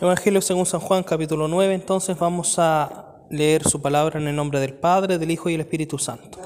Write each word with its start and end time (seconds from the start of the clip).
Evangelio 0.00 0.40
según 0.40 0.64
San 0.64 0.78
Juan 0.78 1.02
capítulo 1.02 1.48
9, 1.48 1.74
entonces 1.74 2.16
vamos 2.16 2.56
a 2.60 3.16
leer 3.30 3.68
su 3.68 3.82
palabra 3.82 4.20
en 4.20 4.28
el 4.28 4.36
nombre 4.36 4.60
del 4.60 4.74
Padre, 4.74 5.18
del 5.18 5.32
Hijo 5.32 5.48
y 5.48 5.52
del 5.52 5.62
Espíritu 5.62 5.98
Santo. 5.98 6.38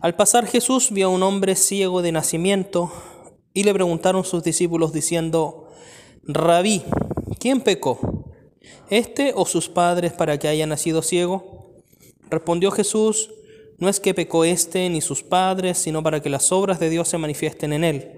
Al 0.00 0.14
pasar 0.14 0.46
Jesús 0.46 0.90
vio 0.90 1.08
a 1.08 1.10
un 1.10 1.22
hombre 1.22 1.54
ciego 1.54 2.00
de 2.00 2.10
nacimiento 2.12 2.90
y 3.52 3.64
le 3.64 3.74
preguntaron 3.74 4.24
sus 4.24 4.42
discípulos 4.42 4.94
diciendo, 4.94 5.68
Rabí, 6.22 6.82
¿quién 7.38 7.60
pecó? 7.60 8.24
¿Este 8.88 9.34
o 9.36 9.44
sus 9.44 9.68
padres 9.68 10.14
para 10.14 10.38
que 10.38 10.48
haya 10.48 10.66
nacido 10.66 11.02
ciego? 11.02 11.82
Respondió 12.30 12.70
Jesús, 12.70 13.28
no 13.76 13.90
es 13.90 14.00
que 14.00 14.14
pecó 14.14 14.46
este 14.46 14.88
ni 14.88 15.02
sus 15.02 15.22
padres, 15.22 15.76
sino 15.76 16.02
para 16.02 16.22
que 16.22 16.30
las 16.30 16.52
obras 16.52 16.80
de 16.80 16.88
Dios 16.88 17.06
se 17.06 17.18
manifiesten 17.18 17.74
en 17.74 17.84
él. 17.84 18.17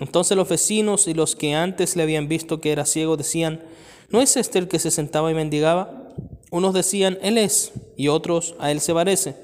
Entonces 0.00 0.36
los 0.36 0.48
vecinos 0.48 1.08
y 1.08 1.14
los 1.14 1.36
que 1.36 1.54
antes 1.54 1.96
le 1.96 2.02
habían 2.02 2.28
visto 2.28 2.60
que 2.60 2.72
era 2.72 2.86
ciego 2.86 3.16
decían, 3.16 3.62
¿no 4.10 4.20
es 4.20 4.36
este 4.36 4.58
el 4.58 4.68
que 4.68 4.78
se 4.78 4.90
sentaba 4.90 5.30
y 5.30 5.34
mendigaba? 5.34 6.12
Unos 6.50 6.74
decían, 6.74 7.18
Él 7.22 7.38
es, 7.38 7.72
y 7.96 8.08
otros, 8.08 8.54
a 8.58 8.70
Él 8.70 8.80
se 8.80 8.94
parece. 8.94 9.36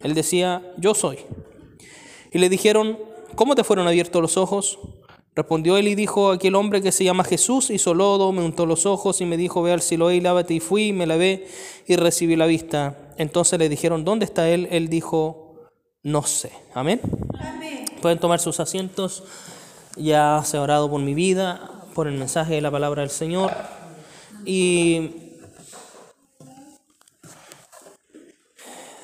Él 0.00 0.14
decía, 0.14 0.62
Yo 0.76 0.94
soy. 0.94 1.18
Y 2.32 2.38
le 2.38 2.48
dijeron, 2.48 2.98
¿cómo 3.34 3.54
te 3.54 3.64
fueron 3.64 3.86
abiertos 3.88 4.22
los 4.22 4.36
ojos? 4.36 4.78
Respondió 5.34 5.78
él 5.78 5.88
y 5.88 5.94
dijo, 5.94 6.30
aquel 6.30 6.54
hombre 6.54 6.82
que 6.82 6.92
se 6.92 7.04
llama 7.04 7.24
Jesús 7.24 7.70
hizo 7.70 7.94
lodo, 7.94 8.32
me 8.32 8.42
untó 8.42 8.66
los 8.66 8.84
ojos 8.84 9.20
y 9.22 9.24
me 9.24 9.38
dijo, 9.38 9.62
ve 9.62 9.72
al 9.72 9.80
Siloé 9.80 10.16
y 10.16 10.20
lávate. 10.20 10.54
Y 10.54 10.60
fui, 10.60 10.92
me 10.92 11.06
lavé 11.06 11.46
y 11.86 11.96
recibí 11.96 12.36
la 12.36 12.46
vista. 12.46 13.14
Entonces 13.16 13.58
le 13.58 13.70
dijeron, 13.70 14.04
¿dónde 14.04 14.26
está 14.26 14.48
él? 14.50 14.68
Él 14.70 14.88
dijo, 14.88 15.70
no 16.02 16.22
sé. 16.24 16.52
Amén. 16.74 17.00
Amén. 17.38 17.84
Pueden 18.02 18.18
tomar 18.18 18.40
sus 18.40 18.60
asientos. 18.60 19.24
Ya 19.96 20.42
se 20.44 20.56
ha 20.56 20.62
orado 20.62 20.90
por 20.90 21.00
mi 21.00 21.14
vida, 21.14 21.70
por 21.94 22.08
el 22.08 22.14
mensaje 22.14 22.54
de 22.54 22.60
la 22.60 22.70
palabra 22.70 23.02
del 23.02 23.10
Señor. 23.10 23.52
Y 24.44 25.10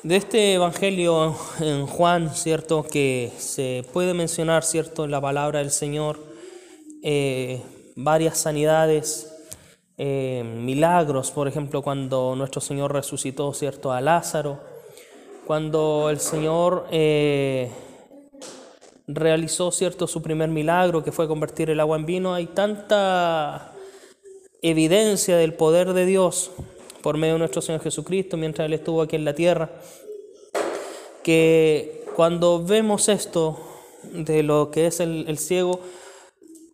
de 0.03 0.15
este 0.15 0.53
evangelio 0.53 1.35
en 1.59 1.85
Juan, 1.85 2.33
cierto, 2.33 2.83
que 2.83 3.31
se 3.37 3.85
puede 3.93 4.13
mencionar, 4.13 4.63
cierto, 4.63 5.05
en 5.05 5.11
la 5.11 5.21
palabra 5.21 5.59
del 5.59 5.71
Señor, 5.71 6.19
eh, 7.03 7.61
varias 7.95 8.37
sanidades, 8.37 9.35
eh, 9.97 10.43
milagros, 10.43 11.31
por 11.31 11.47
ejemplo, 11.47 11.81
cuando 11.81 12.33
nuestro 12.35 12.61
Señor 12.61 12.93
resucitó, 12.93 13.53
cierto, 13.53 13.91
a 13.91 13.99
Lázaro, 13.99 14.59
cuando 15.45 16.09
el 16.09 16.19
Señor 16.19 16.87
eh, 16.91 17.69
realizó 19.11 19.71
cierto 19.71 20.07
su 20.07 20.21
primer 20.21 20.49
milagro 20.49 21.03
que 21.03 21.11
fue 21.11 21.27
convertir 21.27 21.69
el 21.69 21.79
agua 21.79 21.97
en 21.97 22.05
vino, 22.05 22.33
hay 22.33 22.45
tanta 22.45 23.73
evidencia 24.61 25.35
del 25.37 25.53
poder 25.53 25.93
de 25.93 26.05
Dios 26.05 26.51
por 27.01 27.17
medio 27.17 27.33
de 27.33 27.39
nuestro 27.39 27.61
Señor 27.61 27.81
Jesucristo 27.81 28.37
mientras 28.37 28.67
Él 28.67 28.73
estuvo 28.73 29.01
aquí 29.01 29.15
en 29.15 29.25
la 29.25 29.33
tierra, 29.33 29.69
que 31.23 32.05
cuando 32.15 32.63
vemos 32.63 33.09
esto 33.09 33.59
de 34.13 34.43
lo 34.43 34.69
que 34.69 34.87
es 34.87 34.99
el, 34.99 35.25
el 35.27 35.37
ciego, 35.37 35.79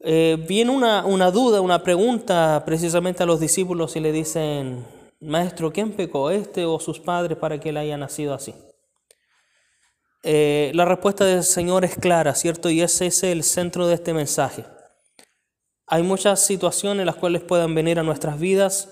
eh, 0.02 0.38
viene 0.48 0.72
una, 0.72 1.06
una 1.06 1.32
duda, 1.32 1.62
una 1.62 1.84
pregunta 1.84 2.64
precisamente 2.66 3.24
a 3.24 3.26
los 3.26 3.40
discípulos 3.40 3.96
y 3.96 4.02
le 4.02 4.12
dicen, 4.12 4.86
Maestro, 5.22 5.72
¿quién 5.72 5.94
pecó, 5.94 6.30
este 6.30 6.66
o 6.66 6.80
sus 6.80 7.00
padres 7.00 7.38
para 7.38 7.60
que 7.60 7.70
él 7.70 7.78
haya 7.78 7.98
nacido 7.98 8.34
así? 8.34 8.54
Eh, 10.28 10.72
la 10.74 10.86
respuesta 10.86 11.24
del 11.24 11.44
Señor 11.44 11.86
es 11.86 11.96
clara, 11.98 12.34
¿cierto? 12.34 12.72
Y 12.72 12.82
ese 12.82 13.06
es 13.06 13.22
el 13.22 13.44
centro 13.44 13.86
de 13.86 13.94
este 13.94 14.12
mensaje. 14.12 14.66
Hay 15.86 16.02
muchas 16.02 16.44
situaciones 16.44 17.02
en 17.02 17.06
las 17.06 17.16
cuales 17.16 17.44
puedan 17.44 17.76
venir 17.76 18.00
a 18.00 18.04
nuestras 18.04 18.40
vidas 18.40 18.90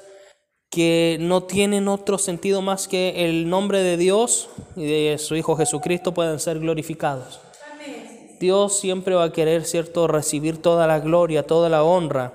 que 0.69 1.17
no 1.19 1.41
tienen 1.41 1.87
otro 1.87 2.19
sentido 2.19 2.61
más 2.61 2.87
que 2.87 3.25
el 3.25 3.49
nombre 3.49 3.81
de 3.81 3.97
Dios 3.97 4.47
y 4.75 4.85
de 4.85 5.17
su 5.17 5.35
Hijo 5.35 5.55
Jesucristo 5.55 6.13
puedan 6.13 6.39
ser 6.39 6.59
glorificados. 6.59 7.41
Dios 8.39 8.77
siempre 8.77 9.15
va 9.15 9.23
a 9.23 9.33
querer, 9.33 9.65
¿cierto?, 9.65 10.07
recibir 10.07 10.61
toda 10.61 10.85
la 10.85 10.99
gloria, 10.99 11.47
toda 11.47 11.67
la 11.67 11.83
honra. 11.83 12.33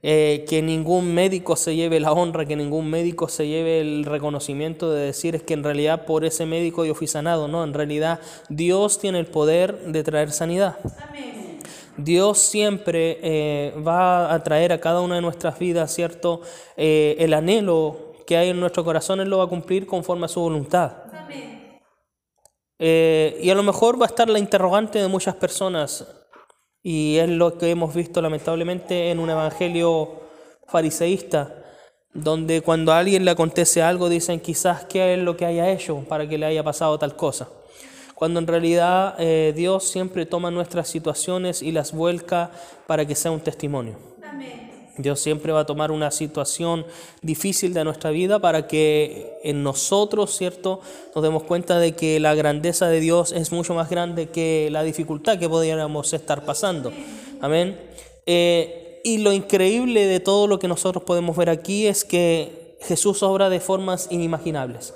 Eh, 0.00 0.44
que 0.48 0.62
ningún 0.62 1.12
médico 1.12 1.56
se 1.56 1.74
lleve 1.74 1.98
la 1.98 2.12
honra, 2.12 2.46
que 2.46 2.54
ningún 2.54 2.88
médico 2.88 3.28
se 3.28 3.48
lleve 3.48 3.80
el 3.80 4.04
reconocimiento 4.04 4.92
de 4.92 5.06
decir 5.06 5.34
es 5.34 5.42
que 5.42 5.54
en 5.54 5.64
realidad 5.64 6.04
por 6.06 6.24
ese 6.24 6.46
médico 6.46 6.84
yo 6.84 6.94
fui 6.94 7.08
sanado. 7.08 7.48
No, 7.48 7.64
en 7.64 7.74
realidad 7.74 8.20
Dios 8.48 8.98
tiene 8.98 9.18
el 9.18 9.26
poder 9.26 9.86
de 9.86 10.04
traer 10.04 10.30
sanidad. 10.30 10.76
Dios 11.96 12.38
siempre 12.38 13.18
eh, 13.22 13.74
va 13.84 14.32
a 14.32 14.42
traer 14.44 14.72
a 14.72 14.80
cada 14.80 15.00
una 15.00 15.16
de 15.16 15.20
nuestras 15.20 15.58
vidas, 15.58 15.92
¿cierto? 15.92 16.42
Eh, 16.76 17.16
el 17.18 17.34
anhelo 17.34 18.12
que 18.24 18.36
hay 18.36 18.50
en 18.50 18.60
nuestro 18.60 18.84
corazón, 18.84 19.18
Él 19.18 19.28
lo 19.28 19.38
va 19.38 19.44
a 19.44 19.48
cumplir 19.48 19.84
conforme 19.84 20.26
a 20.26 20.28
su 20.28 20.40
voluntad. 20.40 20.92
y 22.78 23.50
a 23.50 23.54
lo 23.56 23.64
mejor 23.64 24.00
va 24.00 24.06
a 24.06 24.08
estar 24.08 24.28
la 24.30 24.38
interrogante 24.38 25.00
de 25.00 25.08
muchas 25.08 25.34
personas, 25.34 26.06
y 26.88 27.18
es 27.18 27.28
lo 27.28 27.58
que 27.58 27.70
hemos 27.70 27.94
visto 27.94 28.22
lamentablemente 28.22 29.10
en 29.10 29.18
un 29.18 29.28
evangelio 29.28 30.22
fariseísta, 30.66 31.54
donde 32.14 32.62
cuando 32.62 32.92
a 32.92 32.98
alguien 32.98 33.26
le 33.26 33.30
acontece 33.30 33.82
algo 33.82 34.08
dicen 34.08 34.40
quizás 34.40 34.86
qué 34.86 35.12
es 35.12 35.18
lo 35.18 35.36
que 35.36 35.44
haya 35.44 35.70
hecho 35.70 36.02
para 36.08 36.26
que 36.26 36.38
le 36.38 36.46
haya 36.46 36.64
pasado 36.64 36.98
tal 36.98 37.14
cosa. 37.14 37.46
Cuando 38.14 38.40
en 38.40 38.46
realidad 38.46 39.16
eh, 39.18 39.52
Dios 39.54 39.84
siempre 39.84 40.24
toma 40.24 40.50
nuestras 40.50 40.88
situaciones 40.88 41.60
y 41.60 41.72
las 41.72 41.92
vuelca 41.92 42.52
para 42.86 43.04
que 43.04 43.14
sea 43.14 43.32
un 43.32 43.40
testimonio. 43.40 43.98
Dios 44.98 45.20
siempre 45.20 45.52
va 45.52 45.60
a 45.60 45.66
tomar 45.66 45.90
una 45.90 46.10
situación 46.10 46.84
difícil 47.22 47.72
de 47.72 47.84
nuestra 47.84 48.10
vida 48.10 48.40
para 48.40 48.66
que 48.66 49.38
en 49.44 49.62
nosotros, 49.62 50.36
¿cierto?, 50.36 50.80
nos 51.14 51.22
demos 51.22 51.44
cuenta 51.44 51.78
de 51.78 51.92
que 51.92 52.20
la 52.20 52.34
grandeza 52.34 52.88
de 52.88 53.00
Dios 53.00 53.32
es 53.32 53.52
mucho 53.52 53.74
más 53.74 53.88
grande 53.88 54.28
que 54.28 54.68
la 54.70 54.82
dificultad 54.82 55.38
que 55.38 55.48
podríamos 55.48 56.12
estar 56.12 56.44
pasando. 56.44 56.92
Amén. 57.40 57.80
Eh, 58.26 59.00
y 59.04 59.18
lo 59.18 59.32
increíble 59.32 60.06
de 60.06 60.20
todo 60.20 60.46
lo 60.46 60.58
que 60.58 60.68
nosotros 60.68 61.04
podemos 61.04 61.36
ver 61.36 61.48
aquí 61.48 61.86
es 61.86 62.04
que 62.04 62.76
Jesús 62.80 63.22
obra 63.22 63.48
de 63.48 63.60
formas 63.60 64.08
inimaginables. 64.10 64.94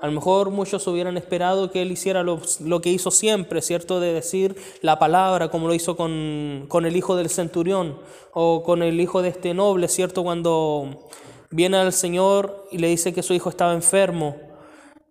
A 0.00 0.06
lo 0.06 0.12
mejor 0.12 0.50
muchos 0.50 0.86
hubieran 0.86 1.16
esperado 1.16 1.70
que 1.70 1.82
Él 1.82 1.90
hiciera 1.90 2.22
lo, 2.22 2.40
que 2.80 2.90
hizo 2.90 3.10
siempre, 3.10 3.62
¿cierto? 3.62 3.98
De 3.98 4.12
decir 4.12 4.56
la 4.80 4.98
palabra, 4.98 5.50
como 5.50 5.66
lo 5.66 5.74
hizo 5.74 5.96
con, 5.96 6.66
con, 6.68 6.86
el 6.86 6.96
hijo 6.96 7.16
del 7.16 7.30
centurión 7.30 7.98
o 8.32 8.62
con 8.62 8.82
el 8.82 9.00
hijo 9.00 9.22
de 9.22 9.30
este 9.30 9.54
noble, 9.54 9.88
¿cierto? 9.88 10.22
Cuando 10.22 11.08
viene 11.50 11.78
al 11.78 11.92
Señor 11.92 12.68
y 12.70 12.78
le 12.78 12.88
dice 12.88 13.12
que 13.12 13.22
su 13.22 13.34
hijo 13.34 13.50
estaba 13.50 13.74
enfermo 13.74 14.36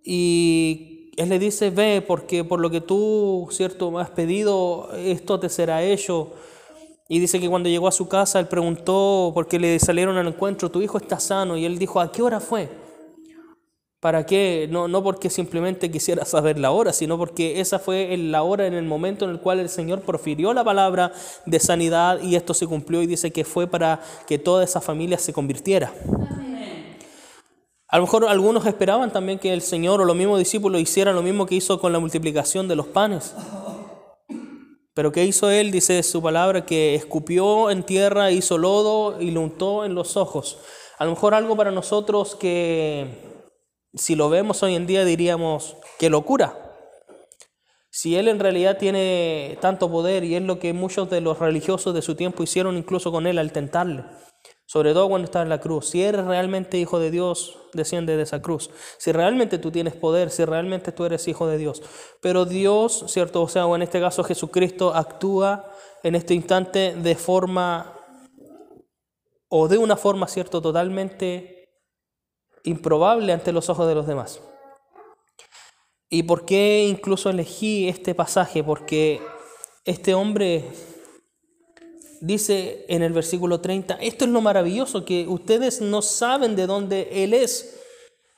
y 0.03 1.11
Él 1.17 1.27
le 1.27 1.37
dice, 1.37 1.69
ve, 1.69 2.01
porque 2.01 2.45
por 2.45 2.61
lo 2.61 2.69
que 2.69 2.79
tú, 2.79 3.49
¿cierto? 3.51 3.91
Me 3.91 4.01
has 4.01 4.09
pedido, 4.09 4.89
esto 4.95 5.37
te 5.37 5.49
será 5.49 5.83
hecho. 5.83 6.31
Y 7.09 7.19
dice 7.19 7.41
que 7.41 7.49
cuando 7.49 7.67
llegó 7.67 7.89
a 7.89 7.91
su 7.91 8.07
casa, 8.07 8.39
Él 8.39 8.47
preguntó, 8.47 9.31
porque 9.33 9.59
le 9.59 9.79
salieron 9.79 10.17
al 10.17 10.27
encuentro, 10.27 10.71
tu 10.71 10.81
hijo 10.81 10.97
está 10.97 11.19
sano. 11.19 11.57
Y 11.57 11.65
Él 11.65 11.77
dijo, 11.77 11.99
¿a 11.99 12.11
qué 12.11 12.21
hora 12.21 12.39
fue? 12.39 12.69
¿Para 13.99 14.27
qué? 14.27 14.67
No, 14.69 14.87
no 14.87 15.03
porque 15.03 15.29
simplemente 15.29 15.89
quisiera 15.89 16.23
saber 16.25 16.59
la 16.59 16.71
hora, 16.71 16.93
sino 16.93 17.17
porque 17.17 17.59
esa 17.59 17.79
fue 17.79 18.15
la 18.17 18.43
hora 18.43 18.67
en 18.67 18.73
el 18.73 18.85
momento 18.85 19.25
en 19.25 19.31
el 19.31 19.39
cual 19.39 19.59
el 19.59 19.69
Señor 19.69 20.01
profirió 20.01 20.53
la 20.53 20.63
palabra 20.63 21.11
de 21.45 21.59
sanidad 21.59 22.21
y 22.21 22.35
esto 22.35 22.53
se 22.53 22.67
cumplió 22.67 23.01
y 23.01 23.07
dice 23.07 23.31
que 23.31 23.43
fue 23.43 23.67
para 23.67 24.01
que 24.27 24.37
toda 24.37 24.63
esa 24.63 24.81
familia 24.81 25.17
se 25.17 25.33
convirtiera. 25.33 25.93
A 27.89 27.97
lo 27.97 28.03
mejor 28.03 28.25
algunos 28.25 28.65
esperaban 28.65 29.13
también 29.13 29.39
que 29.39 29.53
el 29.53 29.61
Señor 29.61 30.01
o 30.01 30.05
los 30.05 30.15
mismos 30.15 30.39
discípulos 30.39 30.81
hicieran 30.81 31.15
lo 31.15 31.23
mismo 31.23 31.45
que 31.45 31.55
hizo 31.55 31.79
con 31.79 31.93
la 31.93 31.99
multiplicación 31.99 32.67
de 32.67 32.75
los 32.75 32.87
panes. 32.87 33.33
Pero 34.93 35.11
¿qué 35.11 35.23
hizo 35.23 35.49
él? 35.49 35.71
Dice 35.71 36.03
su 36.03 36.21
palabra 36.21 36.65
que 36.65 36.95
escupió 36.95 37.71
en 37.71 37.83
tierra, 37.83 38.31
hizo 38.31 38.57
lodo 38.57 39.21
y 39.21 39.31
lo 39.31 39.41
untó 39.41 39.85
en 39.85 39.95
los 39.95 40.17
ojos. 40.17 40.57
A 40.97 41.05
lo 41.05 41.11
mejor 41.11 41.33
algo 41.33 41.55
para 41.55 41.71
nosotros 41.71 42.35
que 42.35 43.26
si 43.97 44.15
lo 44.15 44.29
vemos 44.29 44.63
hoy 44.63 44.75
en 44.75 44.87
día 44.87 45.05
diríamos, 45.05 45.75
qué 45.99 46.09
locura. 46.09 46.63
Si 47.89 48.15
él 48.15 48.27
en 48.27 48.39
realidad 48.39 48.77
tiene 48.77 49.57
tanto 49.59 49.89
poder 49.89 50.23
y 50.23 50.35
es 50.35 50.41
lo 50.43 50.59
que 50.59 50.71
muchos 50.73 51.09
de 51.09 51.19
los 51.19 51.39
religiosos 51.39 51.95
de 51.95 52.03
su 52.03 52.15
tiempo 52.15 52.43
hicieron 52.43 52.77
incluso 52.77 53.11
con 53.11 53.25
él 53.25 53.39
al 53.39 53.51
tentarle. 53.51 54.03
Sobre 54.67 54.93
todo 54.93 55.07
cuando 55.07 55.25
estás 55.25 55.43
en 55.43 55.49
la 55.49 55.61
cruz. 55.61 55.89
Si 55.89 56.03
eres 56.03 56.25
realmente 56.25 56.77
hijo 56.77 56.99
de 56.99 57.09
Dios, 57.09 57.57
desciende 57.73 58.17
de 58.17 58.23
esa 58.23 58.41
cruz. 58.41 58.69
Si 58.97 59.11
realmente 59.11 59.57
tú 59.57 59.71
tienes 59.71 59.95
poder, 59.95 60.29
si 60.29 60.45
realmente 60.45 60.91
tú 60.91 61.05
eres 61.05 61.27
hijo 61.27 61.47
de 61.47 61.57
Dios. 61.57 61.81
Pero 62.21 62.45
Dios, 62.45 63.05
¿cierto? 63.07 63.41
O 63.41 63.47
sea, 63.47 63.65
o 63.65 63.75
en 63.75 63.81
este 63.81 64.01
caso 64.01 64.23
Jesucristo 64.23 64.93
actúa 64.93 65.71
en 66.03 66.15
este 66.15 66.33
instante 66.33 66.93
de 66.95 67.15
forma, 67.15 67.93
o 69.47 69.67
de 69.69 69.77
una 69.77 69.95
forma, 69.95 70.27
¿cierto? 70.27 70.61
Totalmente 70.61 71.56
improbable 72.67 73.33
ante 73.33 73.51
los 73.51 73.69
ojos 73.69 73.87
de 73.87 73.95
los 73.95 74.07
demás. 74.07 74.39
¿Y 76.09 76.23
por 76.23 76.45
qué 76.45 76.85
incluso 76.87 77.29
elegí 77.29 77.87
este 77.87 78.15
pasaje? 78.15 78.63
Porque 78.63 79.21
este 79.83 80.13
hombre 80.13 80.65
dice 82.21 82.85
en 82.87 83.03
el 83.03 83.13
versículo 83.13 83.59
30, 83.59 83.95
esto 83.95 84.25
es 84.25 84.31
lo 84.31 84.41
maravilloso, 84.41 85.05
que 85.05 85.27
ustedes 85.27 85.81
no 85.81 86.01
saben 86.01 86.55
de 86.55 86.67
dónde 86.67 87.23
Él 87.23 87.33
es. 87.33 87.75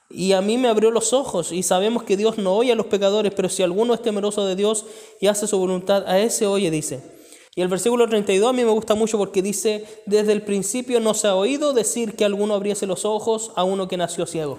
Y 0.10 0.32
a 0.32 0.42
mí 0.42 0.58
me 0.58 0.70
abrió 0.70 0.90
los 0.90 1.14
ojos 1.14 1.52
y 1.52 1.62
sabemos 1.62 2.04
que 2.04 2.18
Dios 2.18 2.40
no 2.40 2.56
oye 2.56 2.72
a 2.72 2.76
los 2.76 2.88
pecadores, 2.88 3.32
pero 3.36 3.48
si 3.48 3.62
alguno 3.62 3.94
es 3.94 4.02
temeroso 4.02 4.46
de 4.46 4.56
Dios 4.56 4.86
y 5.22 5.28
hace 5.28 5.46
su 5.46 5.60
voluntad, 5.60 6.08
a 6.08 6.20
ese 6.20 6.48
oye, 6.48 6.72
dice. 6.72 7.19
Y 7.60 7.62
el 7.62 7.68
versículo 7.68 8.08
32 8.08 8.52
a 8.52 8.54
mí 8.54 8.64
me 8.64 8.72
gusta 8.72 8.96
mucho 8.96 9.18
porque 9.18 9.42
dice, 9.42 9.84
desde 10.06 10.32
el 10.32 10.44
principio 10.44 11.02
no 11.02 11.14
se 11.14 11.28
ha 11.28 11.36
oído 11.36 11.74
decir 11.74 12.16
que 12.16 12.24
alguno 12.24 12.54
abriese 12.54 12.86
los 12.86 13.04
ojos 13.04 13.52
a 13.58 13.66
uno 13.66 13.90
que 13.90 13.98
nació 13.98 14.26
ciego. 14.26 14.58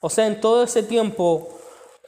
O 0.00 0.10
sea, 0.10 0.26
en 0.26 0.42
todo 0.42 0.62
ese 0.62 0.82
tiempo 0.82 1.48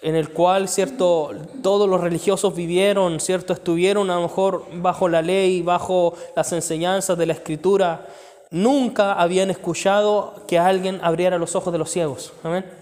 en 0.03 0.15
el 0.15 0.29
cual, 0.29 0.69
cierto, 0.69 1.31
todos 1.63 1.89
los 1.89 2.03
religiosos 2.03 2.55
vivieron, 2.55 3.19
cierto, 3.19 3.55
estuvieron 3.55 4.11
a 4.11 4.17
lo 4.17 4.21
mejor 4.25 4.67
bajo 4.75 5.09
la 5.09 5.23
ley, 5.23 5.63
bajo 5.63 6.13
las 6.37 6.53
enseñanzas 6.53 7.17
de 7.17 7.25
la 7.25 7.33
escritura, 7.33 8.07
nunca 8.51 9.15
habían 9.15 9.51
escuchado 9.51 10.35
que 10.47 10.59
alguien 10.59 11.01
abriera 11.03 11.39
los 11.39 11.57
ojos 11.57 11.73
de 11.73 11.79
los 11.79 11.91
ciegos. 11.91 12.35
Amén. 12.43 12.76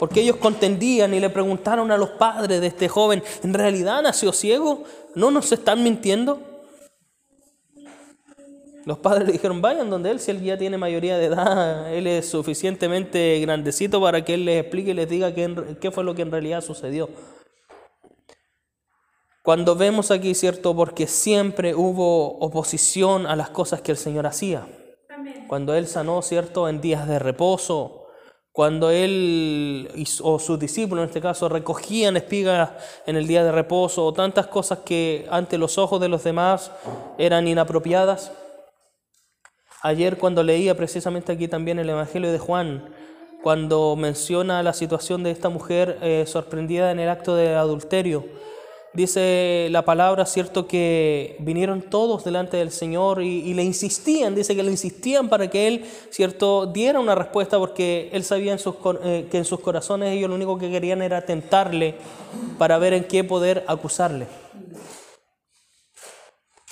Porque 0.00 0.22
ellos 0.22 0.36
contendían 0.36 1.12
y 1.12 1.20
le 1.20 1.28
preguntaron 1.28 1.90
a 1.90 1.98
los 1.98 2.08
padres 2.08 2.62
de 2.62 2.68
este 2.68 2.88
joven, 2.88 3.22
¿en 3.44 3.52
realidad 3.52 4.00
nació 4.00 4.32
ciego? 4.32 4.84
¿No 5.14 5.30
nos 5.30 5.52
están 5.52 5.82
mintiendo? 5.82 6.40
Los 8.86 8.96
padres 8.96 9.26
le 9.26 9.32
dijeron, 9.32 9.60
vayan 9.60 9.90
donde 9.90 10.10
él, 10.10 10.18
si 10.18 10.30
él 10.30 10.40
ya 10.40 10.56
tiene 10.56 10.78
mayoría 10.78 11.18
de 11.18 11.26
edad, 11.26 11.92
él 11.94 12.06
es 12.06 12.30
suficientemente 12.30 13.40
grandecito 13.40 14.00
para 14.00 14.24
que 14.24 14.32
él 14.32 14.46
les 14.46 14.62
explique 14.62 14.92
y 14.92 14.94
les 14.94 15.06
diga 15.06 15.34
qué, 15.34 15.76
qué 15.78 15.90
fue 15.90 16.02
lo 16.02 16.14
que 16.14 16.22
en 16.22 16.30
realidad 16.30 16.62
sucedió. 16.62 17.10
Cuando 19.42 19.76
vemos 19.76 20.10
aquí, 20.10 20.34
¿cierto? 20.34 20.74
Porque 20.74 21.06
siempre 21.06 21.74
hubo 21.74 22.38
oposición 22.38 23.26
a 23.26 23.36
las 23.36 23.50
cosas 23.50 23.82
que 23.82 23.92
el 23.92 23.98
Señor 23.98 24.26
hacía. 24.26 24.66
Cuando 25.46 25.74
Él 25.74 25.86
sanó, 25.86 26.22
¿cierto? 26.22 26.70
En 26.70 26.80
días 26.80 27.06
de 27.06 27.18
reposo, 27.18 27.99
cuando 28.52 28.90
Él 28.90 29.88
o 30.22 30.38
sus 30.38 30.58
discípulos 30.58 31.02
en 31.02 31.08
este 31.08 31.20
caso 31.20 31.48
recogían 31.48 32.16
espigas 32.16 32.70
en 33.06 33.16
el 33.16 33.26
día 33.26 33.44
de 33.44 33.52
reposo, 33.52 34.04
o 34.04 34.12
tantas 34.12 34.48
cosas 34.48 34.80
que 34.80 35.26
ante 35.30 35.58
los 35.58 35.78
ojos 35.78 36.00
de 36.00 36.08
los 36.08 36.24
demás 36.24 36.72
eran 37.18 37.46
inapropiadas. 37.46 38.32
Ayer 39.82 40.18
cuando 40.18 40.42
leía 40.42 40.76
precisamente 40.76 41.32
aquí 41.32 41.48
también 41.48 41.78
el 41.78 41.88
Evangelio 41.88 42.30
de 42.32 42.38
Juan, 42.38 42.92
cuando 43.42 43.96
menciona 43.96 44.62
la 44.62 44.74
situación 44.74 45.22
de 45.22 45.30
esta 45.30 45.48
mujer 45.48 45.98
eh, 46.02 46.24
sorprendida 46.26 46.90
en 46.90 47.00
el 47.00 47.08
acto 47.08 47.34
de 47.34 47.54
adulterio, 47.54 48.26
dice 48.92 49.68
la 49.70 49.84
palabra, 49.84 50.26
cierto, 50.26 50.66
que 50.66 51.36
vinieron 51.40 51.82
todos 51.82 52.24
delante 52.24 52.56
del 52.56 52.70
Señor 52.70 53.22
y, 53.22 53.54
le 53.54 53.62
insistían, 53.62 54.34
dice 54.34 54.56
que 54.56 54.62
le 54.62 54.70
insistían 54.70 55.28
para 55.28 55.48
que 55.48 55.66
Él, 55.66 55.84
cierto, 56.10 56.66
diera 56.66 57.00
una 57.00 57.14
respuesta 57.14 57.58
porque 57.58 58.10
Él 58.12 58.24
sabía 58.24 58.52
en 58.52 58.58
sus, 58.58 58.74
eh, 59.04 59.28
que 59.30 59.38
en 59.38 59.44
sus 59.44 59.60
corazones 59.60 60.16
ellos 60.16 60.28
lo 60.28 60.36
único 60.36 60.58
que 60.58 60.70
querían 60.70 61.02
era 61.02 61.22
tentarle 61.22 61.94
para 62.58 62.78
ver 62.78 62.94
en 62.94 63.04
qué 63.04 63.24
poder 63.24 63.64
acusarle. 63.66 64.26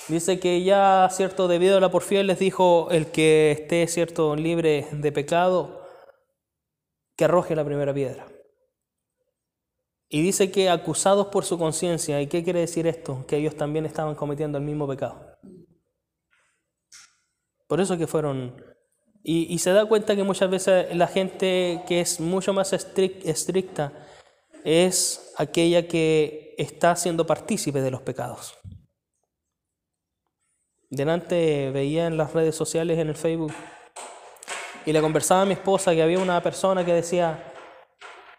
Dice 0.09 0.41
que 0.41 0.63
ya, 0.63 1.07
cierto, 1.13 1.49
debido 1.49 1.77
a 1.77 1.81
la 1.81 1.91
porfía, 1.91 2.23
les 2.23 2.39
dijo, 2.39 2.89
el 2.91 3.09
que 3.09 3.51
esté, 3.51 3.87
cierto, 3.89 4.37
libre 4.37 4.87
de 4.91 5.13
pecado, 5.13 5.83
que 7.15 7.25
arroje 7.27 7.55
la 7.55 7.65
primera 7.65 7.93
piedra. 7.93 8.28
Y 10.09 10.23
dice 10.23 10.51
que 10.51 10.71
acusados 10.71 11.27
por 11.27 11.45
su 11.45 11.59
conciencia, 11.59 12.21
¿y 12.21 12.27
qué 12.29 12.43
quiere 12.43 12.61
decir 12.61 12.87
esto? 12.87 13.27
Que 13.27 13.37
ellos 13.37 13.57
también 13.57 13.85
estaban 13.85 14.15
cometiendo 14.15 14.57
el 14.57 14.65
mismo 14.65 14.89
pecado. 14.89 15.37
Por 17.67 17.81
eso 17.81 17.99
que 17.99 18.07
fueron... 18.07 18.65
Y, 19.23 19.59
se 19.59 19.73
da 19.73 19.85
cuenta 19.85 20.17
que 20.17 20.23
muchas 20.23 20.49
veces 20.49 20.97
la 20.97 21.07
gente 21.07 21.83
que 21.87 22.01
es 22.01 22.19
mucho 22.19 22.55
más 22.55 22.73
estricta 22.73 23.93
es 24.65 25.35
aquella 25.37 25.87
que 25.87 26.55
está 26.57 26.97
siendo 26.97 27.27
partícipe 27.27 27.83
de 27.83 27.91
los 27.91 28.01
pecados. 28.01 28.55
Delante 30.89 31.71
veía 31.71 32.07
en 32.07 32.17
las 32.17 32.33
redes 32.33 32.55
sociales, 32.55 32.99
en 32.99 33.09
el 33.09 33.17
Facebook, 33.17 33.53
y 34.87 34.93
le 34.95 35.03
conversaba 35.03 35.43
a 35.43 35.45
mi 35.45 35.53
esposa 35.53 35.93
que 35.93 36.03
había 36.03 36.19
una 36.21 36.43
persona 36.43 36.83
que 36.87 36.95
decía, 36.95 37.53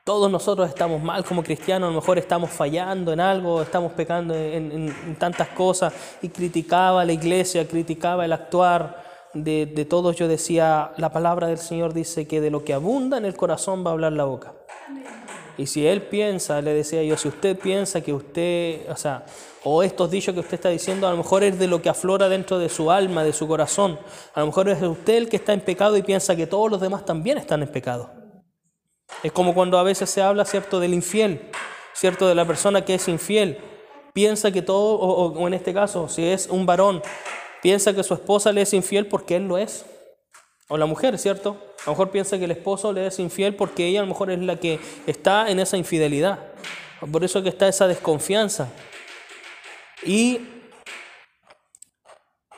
todos 0.09 0.31
nosotros 0.31 0.67
estamos 0.67 1.03
mal 1.03 1.23
como 1.23 1.43
cristianos, 1.43 1.87
a 1.87 1.91
lo 1.91 1.99
mejor 2.01 2.17
estamos 2.17 2.49
fallando 2.49 3.13
en 3.13 3.19
algo, 3.19 3.61
estamos 3.61 3.91
pecando 3.91 4.33
en, 4.33 5.15
tantas 5.19 5.49
cosas, 5.49 5.93
y 6.23 6.29
criticaba 6.29 7.05
la 7.05 7.13
iglesia, 7.13 7.67
criticaba 7.67 8.25
el 8.25 8.33
actuar 8.33 9.03
de, 9.35 9.67
de 9.67 9.85
todos. 9.85 10.15
Yo 10.15 10.27
decía, 10.27 10.93
la 10.97 11.11
palabra 11.11 11.45
del 11.45 11.59
Señor 11.59 11.93
dice 11.93 12.27
que 12.27 12.41
de 12.41 12.49
lo 12.49 12.63
que 12.63 12.73
abunda 12.73 13.19
en 13.19 13.25
el 13.25 13.35
corazón 13.35 13.85
va 13.85 13.91
a 13.91 13.93
hablar 13.93 14.13
la 14.13 14.23
boca. 14.23 14.53
Y 15.59 15.67
si 15.67 15.85
él 15.85 16.01
piensa, 16.01 16.59
le 16.59 16.73
decía 16.73 17.03
yo, 17.03 17.15
si 17.15 17.27
usted 17.27 17.55
piensa 17.59 18.01
que 18.01 18.11
usted, 18.11 18.89
o 18.89 18.95
sea, 18.95 19.25
o 19.63 19.83
estos 19.83 20.09
dichos 20.09 20.33
que 20.33 20.39
usted 20.39 20.55
está 20.55 20.69
diciendo, 20.69 21.07
a 21.07 21.11
lo 21.11 21.17
mejor 21.17 21.43
es 21.43 21.59
de 21.59 21.67
lo 21.67 21.83
que 21.83 21.89
aflora 21.89 22.29
dentro 22.29 22.57
de 22.57 22.69
su 22.69 22.89
alma, 22.89 23.23
de 23.23 23.31
su 23.33 23.47
corazón. 23.47 23.99
A 24.33 24.39
lo 24.39 24.47
mejor 24.47 24.69
es 24.69 24.81
usted 24.81 25.17
el 25.17 25.29
que 25.29 25.35
está 25.35 25.53
en 25.53 25.61
pecado 25.61 25.95
y 25.97 26.01
piensa 26.01 26.35
que 26.35 26.47
todos 26.47 26.71
los 26.71 26.81
demás 26.81 27.05
también 27.05 27.37
están 27.37 27.61
en 27.61 27.67
pecado. 27.67 28.18
Es 29.23 29.31
como 29.31 29.53
cuando 29.53 29.77
a 29.77 29.83
veces 29.83 30.09
se 30.09 30.21
habla, 30.21 30.45
¿cierto?, 30.45 30.79
del 30.79 30.93
infiel, 30.93 31.49
¿cierto?, 31.93 32.27
de 32.27 32.35
la 32.35 32.45
persona 32.45 32.85
que 32.85 32.95
es 32.95 33.07
infiel. 33.07 33.59
Piensa 34.13 34.51
que 34.51 34.61
todo, 34.61 34.95
o, 34.95 35.47
en 35.47 35.53
este 35.53 35.73
caso, 35.73 36.07
si 36.09 36.25
es 36.25 36.47
un 36.47 36.65
varón, 36.65 37.01
piensa 37.61 37.93
que 37.93 38.03
su 38.03 38.13
esposa 38.13 38.51
le 38.51 38.61
es 38.61 38.73
infiel 38.73 39.07
porque 39.07 39.35
él 39.35 39.47
lo 39.47 39.57
es. 39.57 39.85
O 40.67 40.77
la 40.77 40.85
mujer, 40.85 41.17
¿cierto? 41.17 41.57
A 41.81 41.85
lo 41.87 41.91
mejor 41.93 42.11
piensa 42.11 42.37
que 42.37 42.45
el 42.45 42.51
esposo 42.51 42.93
le 42.93 43.07
es 43.07 43.19
infiel 43.19 43.55
porque 43.55 43.87
ella 43.87 43.99
a 43.99 44.03
lo 44.03 44.09
mejor 44.09 44.31
es 44.31 44.39
la 44.39 44.55
que 44.55 44.79
está 45.07 45.49
en 45.49 45.59
esa 45.59 45.77
infidelidad. 45.77 46.39
Por 47.11 47.23
eso 47.23 47.41
que 47.41 47.49
está 47.49 47.67
esa 47.67 47.87
desconfianza. 47.87 48.69
Y 50.03 50.41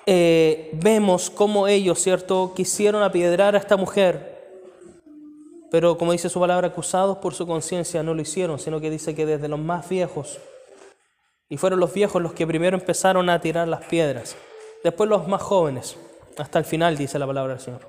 eh, 0.06 0.70
vemos 0.74 1.30
cómo 1.30 1.68
ellos, 1.68 2.00
¿cierto?, 2.00 2.54
quisieron 2.56 3.02
apiedrar 3.04 3.56
a 3.56 3.60
esta 3.60 3.78
mujer, 3.78 4.31
pero 5.72 5.98
como 5.98 6.12
dice 6.12 6.28
su 6.28 6.40
palabra, 6.40 6.68
acusados 6.68 7.18
por 7.20 7.34
su 7.34 7.48
conciencia 7.48 8.04
no 8.04 8.14
lo 8.14 8.22
hicieron, 8.22 8.60
sino 8.60 8.82
que 8.82 8.90
dice 8.90 9.16
que 9.16 9.26
desde 9.26 9.48
los 9.48 9.58
más 9.58 9.88
viejos, 9.88 10.38
y 11.48 11.56
fueron 11.56 11.80
los 11.80 11.94
viejos 11.94 12.22
los 12.22 12.34
que 12.34 12.46
primero 12.46 12.78
empezaron 12.78 13.30
a 13.30 13.40
tirar 13.40 13.70
las 13.70 13.86
piedras, 13.86 14.36
después 14.84 15.10
los 15.10 15.30
más 15.30 15.42
jóvenes, 15.42 15.96
hasta 16.38 16.60
el 16.60 16.66
final, 16.66 16.98
dice 16.98 17.18
la 17.18 17.26
palabra 17.26 17.54
del 17.54 17.64
Señor. 17.64 17.88